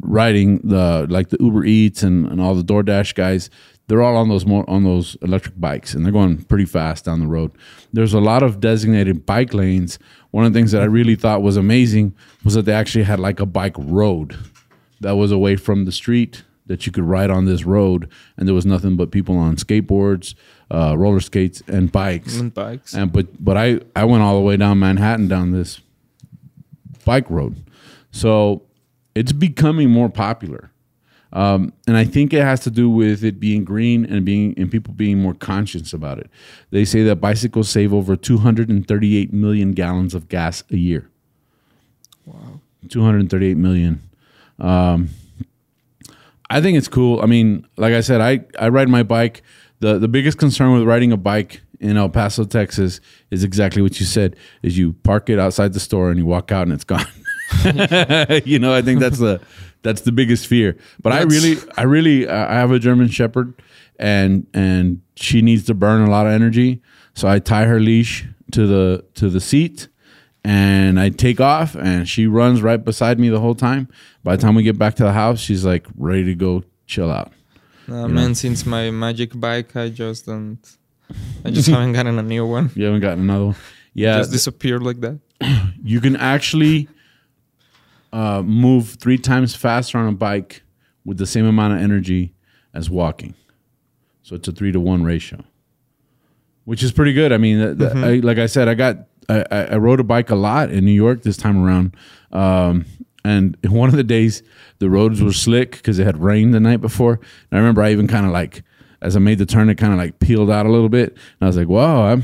riding 0.02 0.60
the 0.60 1.08
like 1.10 1.30
the 1.30 1.38
Uber 1.40 1.66
Eats 1.66 2.04
and, 2.04 2.28
and 2.28 2.42
all 2.42 2.56
the 2.56 2.64
DoorDash 2.64 3.16
guys. 3.16 3.50
They're 3.88 4.04
all 4.04 4.18
on 4.18 4.30
those 4.30 4.46
more 4.46 4.70
on 4.70 4.84
those 4.84 5.18
electric 5.24 5.60
bikes 5.60 5.96
and 5.96 6.06
they're 6.06 6.12
going 6.12 6.44
pretty 6.44 6.66
fast 6.66 7.06
down 7.06 7.20
the 7.20 7.28
road. 7.28 7.52
There's 7.92 8.14
a 8.14 8.20
lot 8.20 8.44
of 8.44 8.60
designated 8.60 9.26
bike 9.26 9.52
lanes. 9.54 9.98
One 10.30 10.46
of 10.46 10.54
the 10.54 10.60
things 10.60 10.72
that 10.74 10.84
I 10.84 10.86
really 10.86 11.16
thought 11.16 11.42
was 11.42 11.58
amazing 11.58 12.14
was 12.44 12.54
that 12.54 12.66
they 12.66 12.74
actually 12.74 13.06
had 13.06 13.20
like 13.20 13.40
a 13.40 13.48
bike 13.48 13.76
road 13.78 14.38
that 15.02 15.14
was 15.14 15.32
away 15.32 15.56
from 15.56 15.86
the 15.86 15.92
street 15.92 16.44
that 16.68 16.86
you 16.86 16.92
could 16.92 17.04
ride 17.04 17.32
on 17.32 17.46
this 17.46 17.66
road 17.66 18.08
and 18.38 18.48
there 18.48 18.54
was 18.54 18.66
nothing 18.66 18.96
but 18.96 19.10
people 19.10 19.36
on 19.38 19.56
skateboards, 19.56 20.36
uh, 20.70 20.96
roller 20.96 21.20
skates 21.20 21.64
and 21.68 21.92
bikes. 21.92 22.40
and 22.40 22.54
bikes. 22.54 22.94
And 22.94 23.12
but 23.12 23.44
but 23.44 23.58
I 23.58 23.80
I 23.96 24.06
went 24.06 24.22
all 24.22 24.36
the 24.36 24.42
way 24.42 24.56
down 24.56 24.78
Manhattan 24.78 25.28
down 25.28 25.52
this 25.52 25.82
bike 27.06 27.28
road, 27.30 27.64
so 28.12 28.62
it's 29.16 29.32
becoming 29.32 29.90
more 29.90 30.10
popular, 30.10 30.72
um, 31.32 31.74
and 31.88 31.96
I 31.96 32.06
think 32.06 32.34
it 32.34 32.42
has 32.42 32.62
to 32.62 32.72
do 32.72 32.90
with 32.90 33.24
it 33.24 33.40
being 33.40 33.64
green 33.64 34.06
and 34.06 34.26
being 34.26 34.54
and 34.58 34.72
people 34.72 34.94
being 34.94 35.20
more 35.20 35.34
conscious 35.34 35.94
about 35.94 36.20
it. 36.20 36.30
They 36.72 36.86
say 36.86 37.04
that 37.04 37.18
bicycles 37.18 37.70
save 37.70 37.94
over 37.94 38.16
238 38.16 39.32
million 39.34 39.74
gallons 39.74 40.16
of 40.16 40.28
gas 40.28 40.64
a 40.72 40.78
year. 40.78 41.10
wow. 42.26 42.60
238 42.88 43.58
million. 43.58 44.02
Um, 44.58 45.10
I 46.50 46.62
think 46.62 46.78
it's 46.78 46.88
cool. 46.88 47.22
I 47.22 47.26
mean, 47.26 47.68
like 47.78 47.94
I 47.94 48.02
said, 48.02 48.22
I, 48.22 48.46
I 48.58 48.70
ride 48.70 48.90
my 48.90 49.04
bike. 49.04 49.44
The 49.82 50.00
the 50.00 50.08
biggest 50.08 50.38
concern 50.38 50.74
with 50.74 50.84
riding 50.84 51.12
a 51.12 51.18
bike 51.18 51.62
in 51.80 51.96
El 51.96 52.10
Paso, 52.10 52.44
Texas 52.44 53.00
is 53.32 53.44
exactly 53.44 53.82
what 53.82 54.00
you 54.00 54.06
said 54.06 54.36
is 54.62 54.78
you 54.78 54.94
park 54.94 55.30
it 55.30 55.40
outside 55.40 55.74
the 55.74 55.80
store 55.80 56.10
and 56.10 56.20
you 56.20 56.26
walk 56.26 56.52
out 56.52 56.64
and 56.64 56.74
it's 56.74 56.84
gone. 56.84 57.06
you 58.46 58.60
know, 58.60 58.74
I 58.74 58.82
think 58.82 59.00
that's 59.00 59.20
the 59.20 59.42
that's 59.82 60.02
the 60.02 60.12
biggest 60.12 60.48
fear. 60.48 60.78
But 61.02 61.14
I 61.14 61.22
really 61.22 61.56
I 61.78 61.84
really 61.84 62.28
uh, 62.28 62.48
I 62.48 62.56
have 62.56 62.72
a 62.72 62.80
German 62.80 63.08
shepherd 63.08 63.54
and 63.98 64.48
and 64.54 65.02
she 65.16 65.42
needs 65.42 65.66
to 65.66 65.74
burn 65.74 66.02
a 66.02 66.10
lot 66.10 66.26
of 66.26 66.34
energy. 66.34 66.82
So 67.14 67.28
I 67.28 67.40
tie 67.40 67.66
her 67.66 67.80
leash 67.80 68.26
to 68.52 68.68
the 68.68 69.06
to 69.16 69.30
the 69.30 69.40
seat 69.40 69.88
and 70.44 71.00
I 71.00 71.10
take 71.10 71.40
off 71.40 71.76
and 71.76 72.08
she 72.08 72.28
runs 72.28 72.62
right 72.62 72.84
beside 72.84 73.20
me 73.20 73.30
the 73.30 73.40
whole 73.40 73.56
time. 73.56 73.88
By 74.24 74.36
the 74.36 74.42
time 74.42 74.56
we 74.56 74.64
get 74.64 74.78
back 74.78 74.96
to 74.96 75.04
the 75.04 75.14
house, 75.14 75.40
she's 75.40 75.66
like 75.66 75.86
ready 75.98 76.24
to 76.26 76.36
go 76.36 76.64
chill 76.88 77.12
out. 77.12 77.32
Uh, 77.88 78.08
man, 78.08 78.36
since 78.36 78.66
my 78.66 78.92
magic 78.92 79.38
bike, 79.40 79.76
I 79.76 79.90
just 79.90 80.26
don't. 80.26 80.60
I 81.44 81.52
just 81.52 81.68
haven't 81.74 81.94
gotten 81.94 82.20
a 82.20 82.24
new 82.24 82.46
one. 82.46 82.70
You 82.76 82.86
haven't 82.86 83.02
gotten 83.02 83.24
another 83.24 83.46
one. 83.48 83.56
Yeah, 83.94 84.18
just 84.20 84.32
disappeared 84.32 84.84
like 84.84 85.02
that. 85.02 85.20
you 85.84 86.00
can 86.00 86.16
actually 86.16 86.88
uh, 88.12 88.42
move 88.42 88.90
three 89.00 89.18
times 89.18 89.56
faster 89.56 89.98
on 89.98 90.08
a 90.08 90.12
bike 90.12 90.64
with 91.06 91.18
the 91.18 91.26
same 91.26 91.46
amount 91.46 91.74
of 91.74 91.80
energy 91.80 92.34
as 92.74 92.90
walking. 92.90 93.34
So 94.24 94.36
it's 94.36 94.48
a 94.48 94.52
three 94.52 94.72
to 94.72 94.80
one 94.80 95.04
ratio, 95.04 95.44
which 96.66 96.84
is 96.84 96.92
pretty 96.92 97.14
good. 97.14 97.32
I 97.32 97.38
mean, 97.38 97.78
th- 97.78 97.92
I, 97.96 98.16
like 98.18 98.38
I 98.38 98.46
said, 98.46 98.68
I 98.68 98.76
got 98.76 98.98
I, 99.28 99.44
I 99.50 99.64
I 99.64 99.78
rode 99.78 100.00
a 100.00 100.04
bike 100.04 100.30
a 100.30 100.36
lot 100.36 100.70
in 100.70 100.86
New 100.86 100.92
York 100.92 101.24
this 101.24 101.38
time 101.38 101.64
around, 101.64 101.96
um, 102.32 102.86
and 103.24 103.58
one 103.70 103.90
of 103.90 103.96
the 103.96 104.04
days 104.04 104.44
the 104.80 104.90
roads 104.90 105.22
were 105.22 105.34
slick 105.34 105.72
because 105.72 105.98
it 106.00 106.06
had 106.06 106.22
rained 106.22 106.54
the 106.54 106.60
night 106.60 106.82
before. 106.82 107.14
And 107.14 107.54
I 107.54 107.58
remember 107.58 107.82
I 107.82 107.92
even 107.92 108.08
kind 108.08 108.26
of 108.26 108.32
like 108.32 108.64
as 109.02 109.16
I 109.16 109.20
made 109.20 109.38
the 109.40 109.46
turn, 109.46 109.70
it 109.70 109.76
kind 109.76 109.94
of 109.94 109.98
like 110.00 110.20
peeled 110.20 110.52
out 110.52 110.66
a 110.66 110.70
little 110.70 110.90
bit, 110.90 111.10
and 111.10 111.42
I 111.42 111.46
was 111.48 111.58
like, 111.58 111.68
"Wow!" 111.68 112.04
I'm 112.04 112.24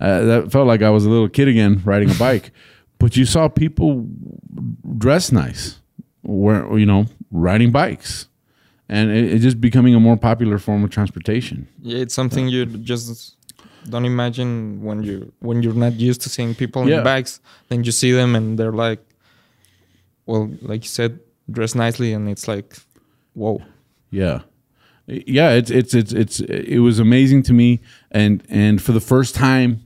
uh, 0.00 0.24
that 0.24 0.52
felt 0.52 0.66
like 0.66 0.82
I 0.82 0.90
was 0.90 1.04
a 1.04 1.10
little 1.10 1.28
kid 1.28 1.48
again 1.48 1.82
riding 1.84 2.10
a 2.10 2.14
bike. 2.14 2.52
but 3.04 3.18
you 3.18 3.26
saw 3.26 3.48
people 3.48 4.08
dress 4.96 5.30
nice, 5.30 5.62
where 6.22 6.78
you 6.78 6.86
know 6.86 7.04
riding 7.30 7.70
bikes, 7.70 8.28
and 8.88 9.10
it, 9.10 9.24
it's 9.32 9.42
just 9.42 9.60
becoming 9.60 9.94
a 9.94 10.00
more 10.00 10.16
popular 10.16 10.58
form 10.58 10.82
of 10.84 10.88
transportation. 10.88 11.68
Yeah, 11.82 11.98
it's 11.98 12.14
something 12.14 12.48
you 12.48 12.64
just 12.64 13.36
don't 13.90 14.06
imagine 14.06 14.82
when 14.82 15.02
you 15.02 15.30
when 15.40 15.62
you're 15.62 15.74
not 15.86 15.92
used 16.00 16.22
to 16.22 16.30
seeing 16.30 16.54
people 16.54 16.88
Yeah. 16.88 16.98
in 16.98 17.04
bikes. 17.04 17.40
Then 17.68 17.84
you 17.84 17.92
see 17.92 18.12
them 18.12 18.34
and 18.34 18.58
they're 18.58 18.72
like, 18.72 19.00
well, 20.24 20.50
like 20.62 20.84
you 20.84 20.88
said, 20.88 21.20
dress 21.50 21.74
nicely, 21.74 22.14
and 22.14 22.26
it's 22.26 22.48
like, 22.48 22.74
whoa. 23.34 23.60
Yeah. 24.10 24.38
Yeah, 25.06 25.50
it's 25.50 25.70
it's 25.70 25.92
it's 25.92 26.12
it's 26.14 26.40
it 26.40 26.78
was 26.78 26.98
amazing 26.98 27.42
to 27.42 27.52
me 27.52 27.80
and 28.10 28.42
and 28.48 28.80
for 28.80 28.92
the 28.92 29.00
first 29.12 29.34
time 29.34 29.83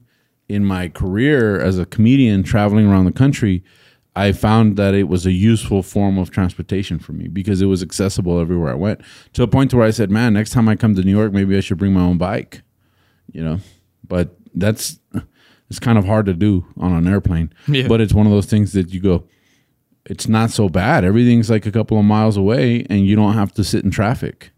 in 0.49 0.64
my 0.64 0.88
career 0.88 1.61
as 1.61 1.78
a 1.78 1.87
comedian 1.87 2.43
traveling 2.43 2.87
around 2.87 3.05
the 3.05 3.12
country, 3.12 3.62
I 4.17 4.33
found 4.33 4.76
that 4.76 4.95
it 4.95 5.05
was 5.05 5.26
a 5.26 5.33
useful 5.33 5.83
form 5.83 6.19
of 6.19 6.31
transportation 6.31 6.99
for 6.99 7.12
me 7.12 7.28
because 7.28 7.62
it 7.62 7.67
was 7.67 7.83
accessible 7.83 8.40
everywhere 8.40 8.73
I 8.73 8.76
went. 8.76 9.00
To 9.35 9.43
a 9.43 9.47
point 9.47 9.73
where 9.73 9.87
I 9.87 9.90
said, 9.90 10.11
"Man, 10.11 10.33
next 10.33 10.50
time 10.50 10.69
I 10.69 10.76
come 10.76 10.95
to 10.95 11.02
New 11.02 11.17
York, 11.17 11.33
maybe 11.33 11.57
I 11.57 11.61
should 11.61 11.78
bring 11.78 11.93
my 11.93 12.00
own 12.00 12.19
bike." 12.19 12.62
You 13.33 13.45
know. 13.45 13.61
But 14.07 14.37
that's 14.55 14.99
it's 15.69 15.78
kind 15.78 15.99
of 15.99 16.07
hard 16.07 16.26
to 16.26 16.35
do 16.35 16.64
on 16.78 16.93
an 16.93 17.07
airplane. 17.07 17.52
Yeah. 17.69 17.87
But 17.87 18.00
it's 18.00 18.14
one 18.14 18.26
of 18.26 18.33
those 18.33 18.47
things 18.47 18.73
that 18.73 18.93
you 18.93 19.00
go 19.00 19.25
it's 20.09 20.26
not 20.26 20.50
so 20.50 20.69
bad. 20.69 21.05
Everything's 21.05 21.50
like 21.50 21.67
a 21.67 21.71
couple 21.71 21.99
of 21.99 22.05
miles 22.05 22.37
away 22.37 22.87
and 22.88 23.07
you 23.07 23.14
don't 23.14 23.35
have 23.35 23.52
to 23.55 23.64
sit 23.64 23.85
in 23.85 23.90
traffic. 23.90 24.50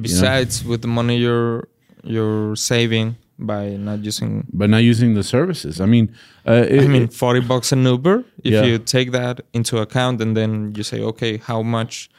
Besides, 0.00 0.64
with 0.64 0.82
the 0.82 0.88
money 0.88 1.18
you're 1.18 1.68
you're 2.02 2.56
saving 2.56 3.16
by 3.46 3.70
not 3.76 4.04
using. 4.04 4.46
by 4.52 4.66
not 4.66 4.78
using 4.78 5.14
the 5.14 5.22
services. 5.22 5.80
I 5.80 5.86
mean, 5.86 6.14
uh, 6.46 6.66
it, 6.68 6.82
I 6.84 6.88
mean, 6.88 7.02
it- 7.04 7.12
forty 7.12 7.40
bucks 7.40 7.72
an 7.72 7.84
Uber. 7.84 8.24
If 8.44 8.52
Yeah. 8.52 8.64
you 8.64 8.78
take 8.78 9.12
that 9.12 9.40
into 9.52 9.78
account, 9.78 10.20
and 10.20 10.36
then 10.36 10.74
you 10.76 10.82
say, 10.82 11.00
okay, 11.02 11.38
how 11.38 11.62
much 11.62 12.10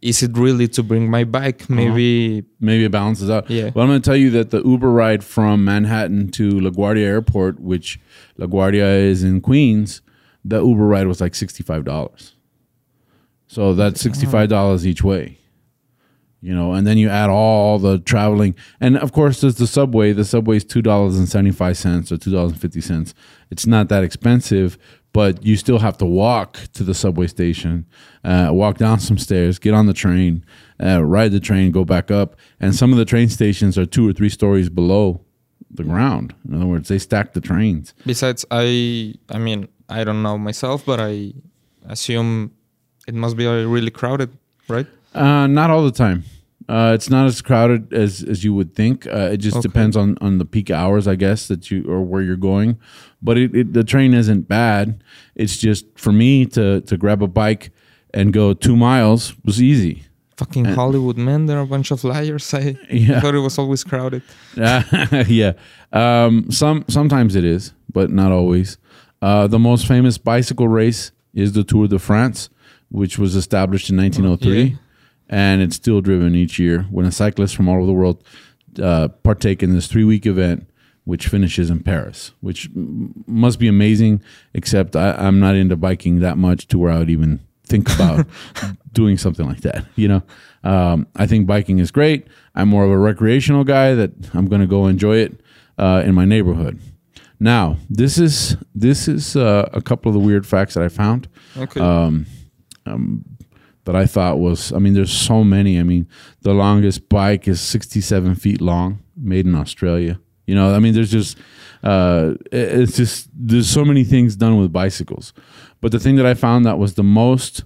is 0.00 0.22
it 0.22 0.36
really 0.38 0.68
to 0.68 0.82
bring 0.82 1.10
my 1.10 1.24
bike? 1.24 1.62
Uh-huh. 1.62 1.74
Maybe 1.74 2.44
maybe 2.60 2.84
it 2.84 2.90
balances 2.92 3.28
out. 3.30 3.50
Yeah. 3.50 3.70
Well, 3.74 3.82
I'm 3.84 3.90
going 3.90 4.00
to 4.02 4.08
tell 4.10 4.16
you 4.16 4.30
that 4.30 4.50
the 4.50 4.62
Uber 4.62 4.90
ride 4.90 5.24
from 5.24 5.64
Manhattan 5.64 6.30
to 6.32 6.50
LaGuardia 6.50 7.04
Airport, 7.04 7.58
which 7.60 7.98
LaGuardia 8.38 9.00
is 9.00 9.24
in 9.24 9.40
Queens, 9.40 10.00
the 10.44 10.62
Uber 10.64 10.86
ride 10.86 11.06
was 11.06 11.20
like 11.20 11.32
$65. 11.32 12.32
So 13.48 13.74
that's 13.74 14.02
$65 14.02 14.84
each 14.86 15.02
way. 15.02 15.37
You 16.40 16.54
know, 16.54 16.72
and 16.72 16.86
then 16.86 16.98
you 16.98 17.08
add 17.08 17.30
all 17.30 17.80
the 17.80 17.98
traveling. 17.98 18.54
And 18.80 18.96
of 18.96 19.12
course, 19.12 19.40
there's 19.40 19.56
the 19.56 19.66
subway. 19.66 20.12
The 20.12 20.24
subway's 20.24 20.64
$2.75 20.64 22.12
or 22.12 22.16
$2.50. 22.16 23.14
It's 23.50 23.66
not 23.66 23.88
that 23.88 24.04
expensive, 24.04 24.78
but 25.12 25.42
you 25.44 25.56
still 25.56 25.80
have 25.80 25.98
to 25.98 26.04
walk 26.06 26.58
to 26.74 26.84
the 26.84 26.94
subway 26.94 27.26
station, 27.26 27.86
uh, 28.22 28.50
walk 28.52 28.78
down 28.78 29.00
some 29.00 29.18
stairs, 29.18 29.58
get 29.58 29.74
on 29.74 29.86
the 29.86 29.92
train, 29.92 30.44
uh, 30.80 31.02
ride 31.04 31.32
the 31.32 31.40
train, 31.40 31.72
go 31.72 31.84
back 31.84 32.10
up. 32.10 32.36
And 32.60 32.72
some 32.74 32.92
of 32.92 32.98
the 32.98 33.04
train 33.04 33.28
stations 33.28 33.76
are 33.76 33.86
two 33.86 34.08
or 34.08 34.12
three 34.12 34.28
stories 34.28 34.68
below 34.68 35.20
the 35.70 35.82
ground. 35.82 36.34
In 36.46 36.54
other 36.54 36.66
words, 36.66 36.88
they 36.88 36.98
stack 36.98 37.32
the 37.32 37.40
trains. 37.40 37.94
besides, 38.06 38.44
I 38.50 39.14
I 39.28 39.38
mean, 39.38 39.68
I 39.88 40.04
don't 40.04 40.22
know 40.22 40.38
myself, 40.38 40.84
but 40.86 41.00
I 41.00 41.32
assume 41.86 42.52
it 43.06 43.14
must 43.14 43.36
be 43.36 43.46
really 43.46 43.90
crowded, 43.90 44.30
right? 44.68 44.86
Uh, 45.14 45.46
not 45.46 45.70
all 45.70 45.84
the 45.84 45.90
time. 45.92 46.24
Uh, 46.68 46.92
it's 46.94 47.08
not 47.08 47.24
as 47.26 47.40
crowded 47.40 47.92
as, 47.94 48.22
as 48.22 48.44
you 48.44 48.52
would 48.52 48.74
think. 48.74 49.06
Uh, 49.06 49.30
it 49.32 49.38
just 49.38 49.56
Okay. 49.56 49.62
depends 49.62 49.96
on, 49.96 50.18
on 50.20 50.36
the 50.36 50.44
peak 50.44 50.70
hours, 50.70 51.08
I 51.08 51.14
guess, 51.14 51.48
that 51.48 51.70
you 51.70 51.82
or 51.88 52.02
where 52.02 52.20
you're 52.20 52.36
going. 52.36 52.78
But 53.22 53.38
it, 53.38 53.54
it, 53.54 53.72
the 53.72 53.84
train 53.84 54.12
isn't 54.12 54.48
bad. 54.48 55.02
It's 55.34 55.56
just 55.56 55.86
for 55.96 56.12
me 56.12 56.44
to 56.46 56.82
to 56.82 56.96
grab 56.98 57.22
a 57.22 57.26
bike 57.26 57.70
and 58.12 58.32
go 58.34 58.52
two 58.52 58.76
miles 58.76 59.34
was 59.44 59.62
easy. 59.62 60.04
Fucking 60.36 60.66
Hollywood 60.66 61.16
man, 61.16 61.46
they're 61.46 61.58
a 61.60 61.66
bunch 61.66 61.90
of 61.90 62.04
liars. 62.04 62.52
I 62.54 62.76
Yeah. 62.90 63.20
thought 63.20 63.34
it 63.34 63.40
was 63.40 63.58
always 63.58 63.82
crowded. 63.82 64.22
yeah. 65.26 65.54
Um, 65.92 66.50
some 66.50 66.84
sometimes 66.88 67.34
it 67.34 67.44
is, 67.44 67.72
but 67.92 68.10
not 68.10 68.30
always. 68.30 68.76
Uh, 69.22 69.46
the 69.46 69.58
most 69.58 69.86
famous 69.86 70.18
bicycle 70.18 70.68
race 70.68 71.12
is 71.34 71.52
the 71.54 71.64
Tour 71.64 71.88
de 71.88 71.98
France, 71.98 72.50
which 72.90 73.18
was 73.18 73.34
established 73.34 73.88
in 73.90 73.96
1903, 73.96 74.62
Yeah. 74.62 74.76
And 75.28 75.60
it's 75.62 75.76
still 75.76 76.00
driven 76.00 76.34
each 76.34 76.58
year 76.58 76.82
when 76.90 77.06
a 77.06 77.12
cyclist 77.12 77.54
from 77.56 77.68
all 77.68 77.76
over 77.76 77.86
the 77.86 77.92
world 77.92 78.22
uh, 78.82 79.08
partake 79.22 79.62
in 79.62 79.74
this 79.74 79.86
three 79.86 80.04
week 80.04 80.26
event, 80.26 80.68
which 81.04 81.28
finishes 81.28 81.70
in 81.70 81.80
Paris, 81.80 82.32
which 82.40 82.68
m- 82.76 83.12
must 83.26 83.58
be 83.58 83.68
amazing. 83.68 84.22
Except 84.54 84.94
I, 84.96 85.12
I'm 85.12 85.38
not 85.40 85.54
into 85.54 85.76
biking 85.76 86.20
that 86.20 86.36
much 86.38 86.66
to 86.68 86.78
where 86.78 86.90
I 86.92 86.98
would 86.98 87.10
even 87.10 87.40
think 87.64 87.92
about 87.94 88.26
doing 88.92 89.18
something 89.18 89.46
like 89.46 89.60
that. 89.60 89.84
You 89.96 90.08
know, 90.08 90.22
um, 90.64 91.06
I 91.16 91.26
think 91.26 91.46
biking 91.46 91.78
is 91.80 91.90
great. 91.90 92.26
I'm 92.54 92.68
more 92.68 92.84
of 92.84 92.90
a 92.90 92.98
recreational 92.98 93.64
guy 93.64 93.94
that 93.94 94.12
I'm 94.34 94.46
going 94.46 94.60
to 94.60 94.66
go 94.66 94.86
enjoy 94.86 95.16
it 95.16 95.40
uh, 95.76 96.02
in 96.04 96.14
my 96.14 96.24
neighborhood. 96.24 96.78
Now, 97.40 97.76
this 97.90 98.18
is 98.18 98.56
this 98.74 99.06
is 99.08 99.36
uh, 99.36 99.68
a 99.72 99.80
couple 99.80 100.08
of 100.08 100.14
the 100.14 100.20
weird 100.20 100.46
facts 100.46 100.74
that 100.74 100.82
I 100.82 100.88
found 100.88 101.28
Okay. 101.56 101.80
um, 101.80 102.26
um, 102.86 103.24
that 103.88 103.96
I 103.96 104.04
thought 104.04 104.38
was. 104.38 104.70
I 104.70 104.78
mean, 104.80 104.92
there's 104.92 105.10
so 105.10 105.42
many. 105.42 105.80
I 105.80 105.82
mean, 105.82 106.06
the 106.42 106.52
longest 106.52 107.08
bike 107.08 107.48
is 107.48 107.58
67 107.58 108.34
feet 108.34 108.60
long, 108.60 109.02
made 109.16 109.46
in 109.46 109.54
Australia. 109.54 110.20
You 110.46 110.54
know, 110.54 110.74
I 110.74 110.78
mean, 110.78 110.92
there's 110.92 111.10
just, 111.10 111.38
uh, 111.82 112.34
it's 112.52 112.98
just 112.98 113.30
there's 113.32 113.66
so 113.66 113.86
many 113.86 114.04
things 114.04 114.36
done 114.36 114.58
with 114.58 114.74
bicycles. 114.74 115.32
But 115.80 115.92
the 115.92 115.98
thing 115.98 116.16
that 116.16 116.26
I 116.26 116.34
found 116.34 116.66
that 116.66 116.78
was 116.78 116.96
the 116.96 117.02
most 117.02 117.64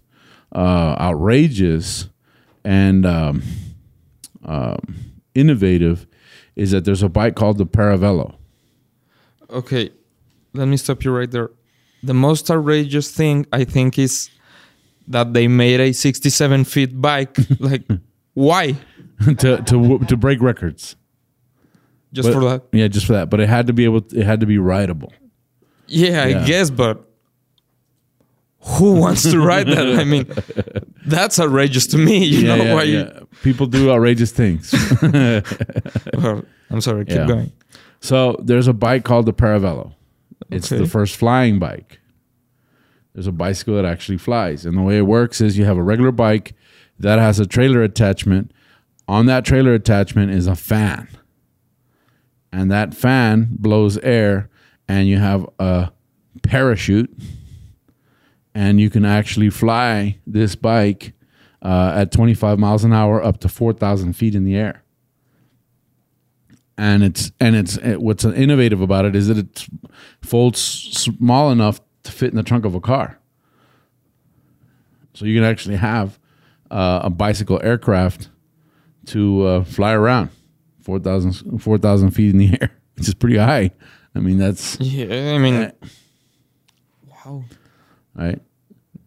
uh, 0.54 0.94
outrageous 1.00 2.08
and 2.62 3.04
um, 3.04 3.42
um, 4.44 4.78
innovative 5.34 6.06
is 6.54 6.70
that 6.70 6.84
there's 6.84 7.02
a 7.02 7.08
bike 7.08 7.34
called 7.34 7.58
the 7.58 7.66
Paravelo. 7.66 8.36
Okay, 9.50 9.90
let 10.52 10.68
me 10.68 10.76
stop 10.76 11.02
you 11.02 11.10
right 11.10 11.32
there. 11.32 11.50
The 12.04 12.14
most 12.14 12.48
outrageous 12.48 13.10
thing 13.10 13.44
I 13.52 13.64
think 13.64 13.98
is 13.98 14.30
that 15.08 15.32
they 15.34 15.48
made 15.48 15.80
a 15.80 15.92
67 15.92 16.64
feet 16.64 17.00
bike. 17.00 17.36
like, 17.60 17.82
why? 18.34 18.76
to 19.38 19.58
to 19.62 19.98
to 19.98 20.16
break 20.16 20.40
records. 20.40 20.96
Just 22.12 22.28
But- 22.28 22.34
for 22.34 22.44
that? 22.44 22.62
Yeah, 22.72 22.88
just 22.88 23.06
for 23.06 23.12
that. 23.14 23.30
But 23.30 23.40
it 23.40 23.48
had 23.48 23.66
to 23.68 23.72
be 23.72 23.84
able. 23.84 24.04
it 24.12 24.24
had 24.24 24.40
to 24.40 24.46
be 24.46 24.58
rideable. 24.58 25.12
Yeah, 25.86 26.26
Yeah. 26.26 26.40
I 26.42 26.46
guess, 26.46 26.70
but 26.70 27.08
who 28.60 28.94
wants 28.94 29.22
to 29.30 29.40
ride 29.40 29.66
that? 29.66 29.98
I 29.98 30.04
mean, 30.04 30.26
that's 31.06 31.38
outrageous 31.40 31.86
to 31.88 31.98
me. 31.98 32.24
You 32.24 32.46
yeah, 32.46 32.54
know 32.56 32.64
yeah, 32.64 32.74
why? 32.74 32.82
yeah. 32.84 33.20
People 33.42 33.66
do 33.66 33.90
outrageous 33.90 34.30
things. 34.32 34.72
Well, 36.14 36.44
I'm 36.70 36.80
sorry. 36.80 37.04
Keep 37.04 37.26
going. 37.26 37.52
so 38.00 38.36
there's 38.42 38.68
a 38.68 38.72
bike 38.72 39.04
called 39.04 39.26
the 39.26 39.32
Paravelo. 39.32 39.92
It's 40.50 40.70
Okay. 40.72 40.82
the 40.82 40.88
first 40.88 41.16
flying 41.16 41.58
bike. 41.58 41.98
There's 43.14 43.26
a 43.26 43.32
bicycle 43.32 43.74
that 43.76 43.84
actually 43.84 44.18
flies, 44.18 44.64
and 44.64 44.76
the 44.76 44.82
way 44.82 44.98
it 44.98 45.02
works 45.02 45.40
is 45.40 45.58
you 45.58 45.64
have 45.64 45.76
a 45.76 45.82
regular 45.82 46.12
bike 46.12 46.54
that 46.98 47.18
has 47.18 47.38
a 47.38 47.46
trailer 47.46 47.82
attachment. 47.82 48.52
On 49.06 49.26
that 49.26 49.44
trailer 49.44 49.74
attachment 49.74 50.30
is 50.30 50.46
a 50.46 50.56
fan, 50.56 51.08
and 52.50 52.70
that 52.70 52.94
fan 52.94 53.48
blows 53.52 53.98
air, 53.98 54.48
and 54.88 55.08
you 55.08 55.18
have 55.18 55.46
a 55.58 55.90
parachute, 56.42 57.14
and 58.54 58.80
you 58.80 58.88
can 58.88 59.04
actually 59.04 59.50
fly 59.50 60.18
this 60.26 60.54
bike 60.54 61.12
uh, 61.62 61.92
at 61.94 62.12
25 62.12 62.58
miles 62.58 62.84
an 62.84 62.92
hour 62.92 63.22
up 63.22 63.38
to 63.40 63.48
4,000 63.48 64.14
feet 64.14 64.34
in 64.34 64.44
the 64.44 64.56
air. 64.56 64.82
And 66.78 67.04
it's 67.04 67.30
and 67.38 67.54
it's 67.54 67.76
it, 67.76 68.00
what's 68.00 68.24
innovative 68.24 68.80
about 68.80 69.04
it 69.04 69.14
is 69.14 69.28
that 69.28 69.36
it 69.36 69.68
folds 70.22 70.60
small 70.60 71.52
enough 71.52 71.80
to 72.04 72.12
fit 72.12 72.30
in 72.30 72.36
the 72.36 72.42
trunk 72.42 72.64
of 72.64 72.74
a 72.74 72.80
car. 72.80 73.18
So 75.14 75.24
you 75.24 75.38
can 75.38 75.44
actually 75.48 75.76
have 75.76 76.18
uh, 76.70 77.00
a 77.04 77.10
bicycle 77.10 77.60
aircraft 77.62 78.28
to 79.06 79.44
uh, 79.46 79.64
fly 79.64 79.92
around 79.92 80.30
4,000 80.82 81.60
4,000 81.60 82.10
feet 82.12 82.30
in 82.30 82.38
the 82.38 82.58
air, 82.60 82.70
which 82.96 83.08
is 83.08 83.14
pretty 83.14 83.36
high. 83.36 83.70
I 84.14 84.20
mean, 84.20 84.38
that's 84.38 84.78
Yeah, 84.80 85.34
I 85.34 85.38
mean, 85.38 85.72
wow, 87.08 87.44
right. 88.14 88.40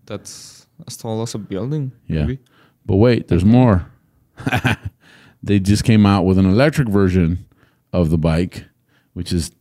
that's 0.06 0.68
as 0.88 0.98
tall 0.98 1.22
as 1.22 1.36
a 1.36 1.38
building. 1.40 1.92
Yeah. 2.08 2.22
Maybe. 2.22 2.40
But 2.86 2.98
wait, 2.98 3.28
there's 3.28 3.46
more. 3.46 3.92
they 5.44 5.60
just 5.60 5.84
came 5.84 6.06
out 6.06 6.24
with 6.24 6.38
an 6.38 6.46
electric 6.46 6.88
version 6.88 7.46
of 7.94 8.10
the 8.10 8.18
bike, 8.18 8.66
which 9.14 9.32
is 9.34 9.52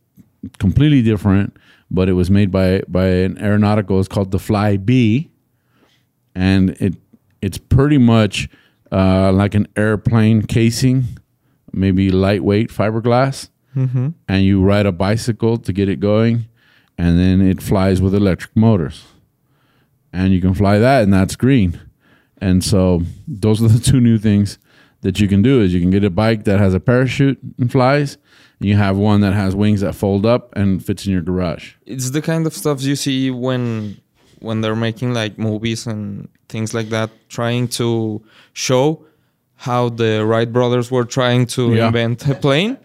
completely 0.59 1.01
different, 1.01 1.55
but 1.91 2.09
it 2.09 2.13
was 2.13 2.29
made 2.31 2.51
by 2.51 2.81
by 2.87 3.07
an 3.07 3.37
aeronautical. 3.37 3.99
It's 3.99 4.07
called 4.07 4.31
the 4.31 4.39
Fly 4.39 4.77
B, 4.77 5.29
and 6.33 6.71
it 6.81 6.95
it's 7.41 7.57
pretty 7.57 7.97
much 7.97 8.49
uh, 8.91 9.31
like 9.31 9.53
an 9.55 9.67
airplane 9.75 10.41
casing, 10.43 11.03
maybe 11.71 12.09
lightweight 12.09 12.69
fiberglass, 12.69 13.49
Mm-hmm. 13.75 14.09
and 14.29 14.45
you 14.45 14.63
ride 14.63 14.85
a 14.85 14.91
bicycle 14.93 15.57
to 15.57 15.73
get 15.73 15.89
it 15.89 15.99
going, 15.99 16.45
and 16.97 17.19
then 17.19 17.41
it 17.41 17.61
flies 17.61 18.01
with 18.01 18.15
electric 18.15 18.55
motors, 18.55 19.03
and 20.13 20.31
you 20.33 20.39
can 20.39 20.53
fly 20.53 20.79
that, 20.79 21.03
and 21.03 21.13
that's 21.13 21.35
green. 21.35 21.81
And 22.39 22.63
so 22.63 23.01
those 23.27 23.61
are 23.61 23.67
the 23.67 23.79
two 23.91 23.99
new 23.99 24.17
things 24.17 24.57
that 25.05 25.19
you 25.19 25.27
can 25.27 25.43
do 25.43 25.61
is 25.61 25.71
you 25.71 25.79
can 25.79 25.91
get 25.91 26.03
a 26.03 26.09
bike 26.09 26.45
that 26.45 26.57
has 26.59 26.73
a 26.73 26.79
parachute 26.79 27.37
and 27.59 27.71
flies, 27.71 28.17
and 28.59 28.67
you 28.69 28.75
have 28.75 28.97
one 28.97 29.21
that 29.21 29.33
has 29.33 29.55
wings 29.55 29.81
that 29.81 29.93
fold 29.93 30.25
up 30.25 30.43
and 30.55 30.83
fits 30.83 31.05
in 31.05 31.13
your 31.13 31.21
garage. 31.21 31.73
It's 31.85 32.09
the 32.09 32.23
kind 32.23 32.47
of 32.47 32.53
stuff 32.53 32.81
you 32.81 32.95
see 32.95 33.29
when 33.29 33.97
when 34.39 34.61
they're 34.61 34.75
making 34.89 35.13
like 35.13 35.37
movies 35.37 35.87
and 35.87 36.27
things 36.49 36.73
like 36.73 36.89
that, 36.89 37.09
trying 37.29 37.67
to 37.67 38.21
show 38.53 39.05
how 39.55 39.89
the 39.89 40.25
Wright 40.25 40.51
brothers 40.51 40.91
were 40.91 41.05
trying 41.05 41.45
to 41.55 41.73
Yeah. 41.73 41.87
invent 41.87 42.27
a 42.27 42.35
plane. 42.35 42.77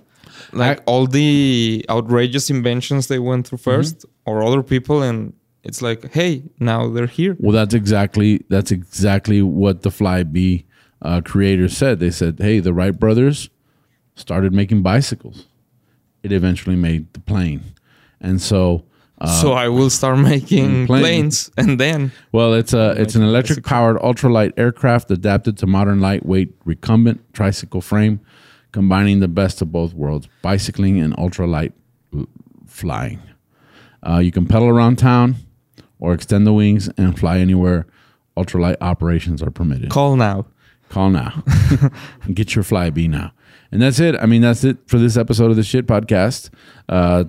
Like 0.53 0.81
I- 0.81 0.83
all 0.91 1.07
the 1.07 1.85
outrageous 1.89 2.51
inventions 2.51 3.07
they 3.07 3.19
went 3.19 3.47
through 3.47 3.59
mm-hmm. 3.59 3.81
1st 3.81 4.05
or 4.27 4.43
other 4.43 4.63
people, 4.63 5.03
and 5.03 5.33
it's 5.65 5.81
like, 5.81 6.13
hey, 6.13 6.43
now 6.59 6.89
they're 6.93 7.15
here. 7.21 7.35
Well, 7.39 7.53
that's 7.53 7.75
exactly 7.75 8.45
that's 8.51 8.71
exactly 8.71 9.41
what 9.61 9.83
the 9.83 9.91
Flybe 9.91 10.65
uh, 11.03 11.21
creators 11.25 11.77
said. 11.77 12.01
They 12.01 12.11
said, 12.11 12.39
"Hey, 12.39 12.61
the 12.61 12.73
Wright 12.73 12.99
brothers 12.99 13.51
started 14.15 14.53
making 14.53 14.83
bicycles. 14.83 15.47
It 16.23 16.33
eventually 16.33 16.77
made 16.77 17.13
the 17.13 17.21
plane, 17.21 17.63
and 18.21 18.41
so." 18.41 18.85
Uh, 19.23 19.27
so 19.27 19.53
I 19.53 19.69
will 19.69 19.91
start 19.91 20.19
making 20.19 20.87
plane. 20.87 21.03
planes, 21.03 21.51
and 21.59 21.79
then 21.79 22.11
Well, 22.33 22.55
it's 22.55 22.73
a 22.73 22.93
it's 22.93 23.15
an 23.15 23.23
electric 23.23 23.65
powered 23.65 23.99
ultralight 23.99 24.53
aircraft 24.57 25.11
adapted 25.11 25.59
to 25.59 25.67
modern 25.67 26.01
lightweight 26.01 26.55
recumbent 26.65 27.21
tricycle 27.35 27.83
frame, 27.83 28.21
combining 28.73 29.21
the 29.21 29.29
best 29.29 29.61
of 29.61 29.71
both 29.71 29.93
worlds 29.93 30.27
bicycling 30.41 30.99
and 31.01 31.15
ultralight 31.19 31.73
flying. 32.67 33.21
Uh, 34.07 34.19
you 34.19 34.33
can 34.33 34.47
pedal 34.47 34.69
around 34.69 34.97
town 34.97 35.37
or 35.99 36.15
extend 36.15 36.47
the 36.47 36.53
wings 36.55 36.89
and 36.97 37.19
fly 37.19 37.39
anywhere 37.39 37.87
ultralight 38.37 38.77
operations 38.81 39.43
are 39.43 39.51
permitted. 39.51 39.91
Call 39.91 40.17
now. 40.17 40.47
Call 40.91 41.11
now. 41.11 41.43
Get 42.35 42.55
your 42.55 42.65
flyby 42.65 43.09
now. 43.09 43.33
And 43.73 43.81
that's 43.81 44.01
it. 44.01 44.17
I 44.17 44.27
mean, 44.27 44.43
that's 44.43 44.65
it 44.65 44.77
for 44.87 44.99
this 44.99 45.17
episode 45.17 45.51
of 45.51 45.57
the 45.57 45.63
Shit 45.63 45.87
Podcast. 45.87 46.51
Uh, 46.89 47.25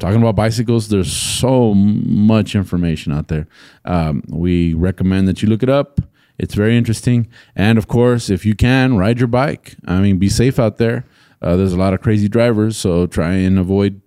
talking 0.00 0.20
about 0.20 0.34
bicycles, 0.34 0.88
there's 0.88 1.12
so 1.12 1.74
much 1.74 2.56
information 2.56 3.12
out 3.12 3.28
there. 3.28 3.46
Um, 3.84 4.24
we 4.28 4.74
recommend 4.74 5.28
that 5.28 5.42
you 5.42 5.48
look 5.48 5.62
it 5.62 5.68
up. 5.68 6.00
It's 6.38 6.54
very 6.54 6.76
interesting. 6.76 7.28
And 7.54 7.78
of 7.78 7.86
course, 7.86 8.28
if 8.28 8.44
you 8.44 8.56
can, 8.56 8.96
ride 8.96 9.20
your 9.20 9.28
bike. 9.28 9.76
I 9.86 10.00
mean, 10.00 10.18
be 10.18 10.28
safe 10.28 10.58
out 10.58 10.78
there. 10.78 11.04
Uh, 11.40 11.54
there's 11.54 11.72
a 11.72 11.78
lot 11.78 11.94
of 11.94 12.00
crazy 12.00 12.28
drivers, 12.28 12.76
so 12.76 13.06
try 13.06 13.34
and 13.34 13.58
avoid 13.60 14.00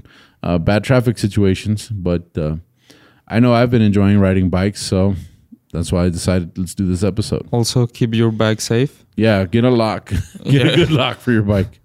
uh, 0.44 0.58
bad 0.58 0.84
traffic 0.84 1.18
situations. 1.18 1.88
But 1.88 2.38
uh, 2.38 2.58
I 3.26 3.40
know 3.40 3.54
I've 3.54 3.72
been 3.72 3.82
enjoying 3.82 4.20
riding 4.20 4.50
bikes, 4.50 4.82
so 4.82 5.16
that's 5.72 5.92
why 5.92 6.06
I 6.06 6.10
decided 6.10 6.58
let's 6.58 6.74
do 6.76 6.86
this 6.88 7.04
episode. 7.04 7.48
Also, 7.52 7.88
keep 7.88 8.14
your 8.16 8.32
bike 8.32 8.62
safe. 8.62 9.06
Yeah, 9.16 9.46
get 9.46 9.64
a 9.64 9.70
lock. 9.70 10.10
get 10.44 10.54
Yeah. 10.54 10.62
a 10.68 10.76
good 10.76 10.92
lock 10.92 11.18
for 11.20 11.32
your 11.32 11.44
bike. 11.44 11.80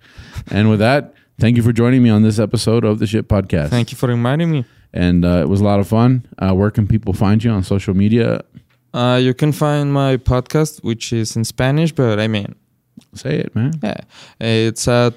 And 0.50 0.68
with 0.70 0.78
that, 0.80 1.14
thank 1.38 1.56
you 1.56 1.62
for 1.62 1.72
joining 1.72 2.02
me 2.02 2.10
on 2.10 2.22
this 2.22 2.38
episode 2.38 2.84
of 2.84 2.98
the 2.98 3.06
Shit 3.06 3.28
Podcast. 3.28 3.70
Thank 3.70 3.90
you 3.92 3.96
for 3.96 4.08
reminding 4.08 4.50
me. 4.50 4.64
And 4.92 5.24
uh, 5.24 5.40
it 5.42 5.48
was 5.48 5.60
a 5.60 5.64
lot 5.64 5.80
of 5.80 5.88
fun. 5.88 6.26
Uh, 6.38 6.52
where 6.54 6.70
can 6.70 6.86
people 6.86 7.12
find 7.14 7.42
you 7.42 7.50
on 7.50 7.62
social 7.62 7.94
media? 7.94 8.42
Uh, 8.92 9.18
you 9.22 9.32
can 9.32 9.50
find 9.52 9.90
my 9.92 10.18
podcast, 10.18 10.84
which 10.84 11.12
is 11.14 11.34
in 11.36 11.44
Spanish, 11.44 11.92
but 11.92 12.20
I 12.20 12.28
mean, 12.28 12.54
Say 13.14 13.38
it, 13.38 13.54
man. 13.54 13.72
yeah, 13.82 13.96
it's 14.38 14.86
at 14.86 15.14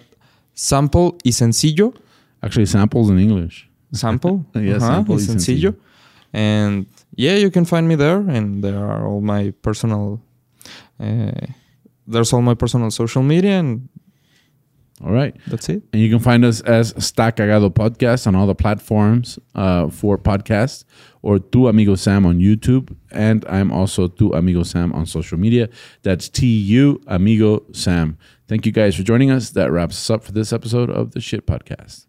Sample 0.54 1.18
y 1.26 1.32
Sencillo. 1.32 1.94
Actually, 2.42 2.66
samples 2.68 3.10
in 3.10 3.20
English. 3.20 3.68
Sample? 3.92 4.46
Yeah, 4.56 4.76
Uh-huh, 4.78 4.80
Sample 4.80 5.16
y 5.16 5.22
y 5.22 5.26
Sencillo. 5.26 5.72
Sencillo. 5.72 5.76
And 6.34 6.86
yeah, 7.16 7.36
you 7.36 7.50
can 7.52 7.66
find 7.66 7.88
me 7.88 7.96
there, 7.96 8.18
and 8.20 8.64
there 8.64 8.78
are 8.78 9.06
all 9.08 9.22
my 9.22 9.52
personal. 9.62 10.22
Uh, 11.00 11.32
there's 12.08 12.34
all 12.34 12.42
my 12.42 12.54
personal 12.56 12.92
social 12.92 13.24
media, 13.24 13.60
and 13.60 13.90
All 15.04 15.12
right. 15.12 15.36
that's 15.48 15.68
it. 15.70 15.84
And 15.92 16.02
you 16.02 16.10
can 16.10 16.20
find 16.20 16.46
us 16.46 16.62
as 16.62 16.94
Sta 17.04 17.32
Cagado 17.32 17.70
Podcast 17.70 18.28
on 18.28 18.36
all 18.36 18.48
the 18.48 18.56
platforms 18.56 19.38
uh, 19.54 19.90
for 19.90 20.18
podcasts 20.18 20.86
or 21.22 21.40
Tu 21.40 21.68
Amigo 21.68 21.96
Sam 21.96 22.26
on 22.26 22.40
YouTube. 22.40 22.96
And 23.12 23.44
I'm 23.50 23.72
also 23.72 24.08
Tu 24.08 24.32
Amigo 24.32 24.64
Sam 24.64 24.94
on 24.94 25.06
social 25.06 25.38
media. 25.38 25.68
That's 26.04 26.30
T 26.30 26.46
U 26.48 27.02
Amigo 27.08 27.64
Sam. 27.74 28.18
Thank 28.48 28.66
you 28.66 28.72
guys 28.72 28.96
for 28.96 29.04
joining 29.04 29.32
us. 29.32 29.50
That 29.52 29.70
wraps 29.72 29.96
us 29.98 30.10
up 30.10 30.24
for 30.24 30.32
this 30.32 30.54
episode 30.54 30.90
of 30.90 31.12
the 31.12 31.20
Shit 31.20 31.46
Podcast. 31.46 32.05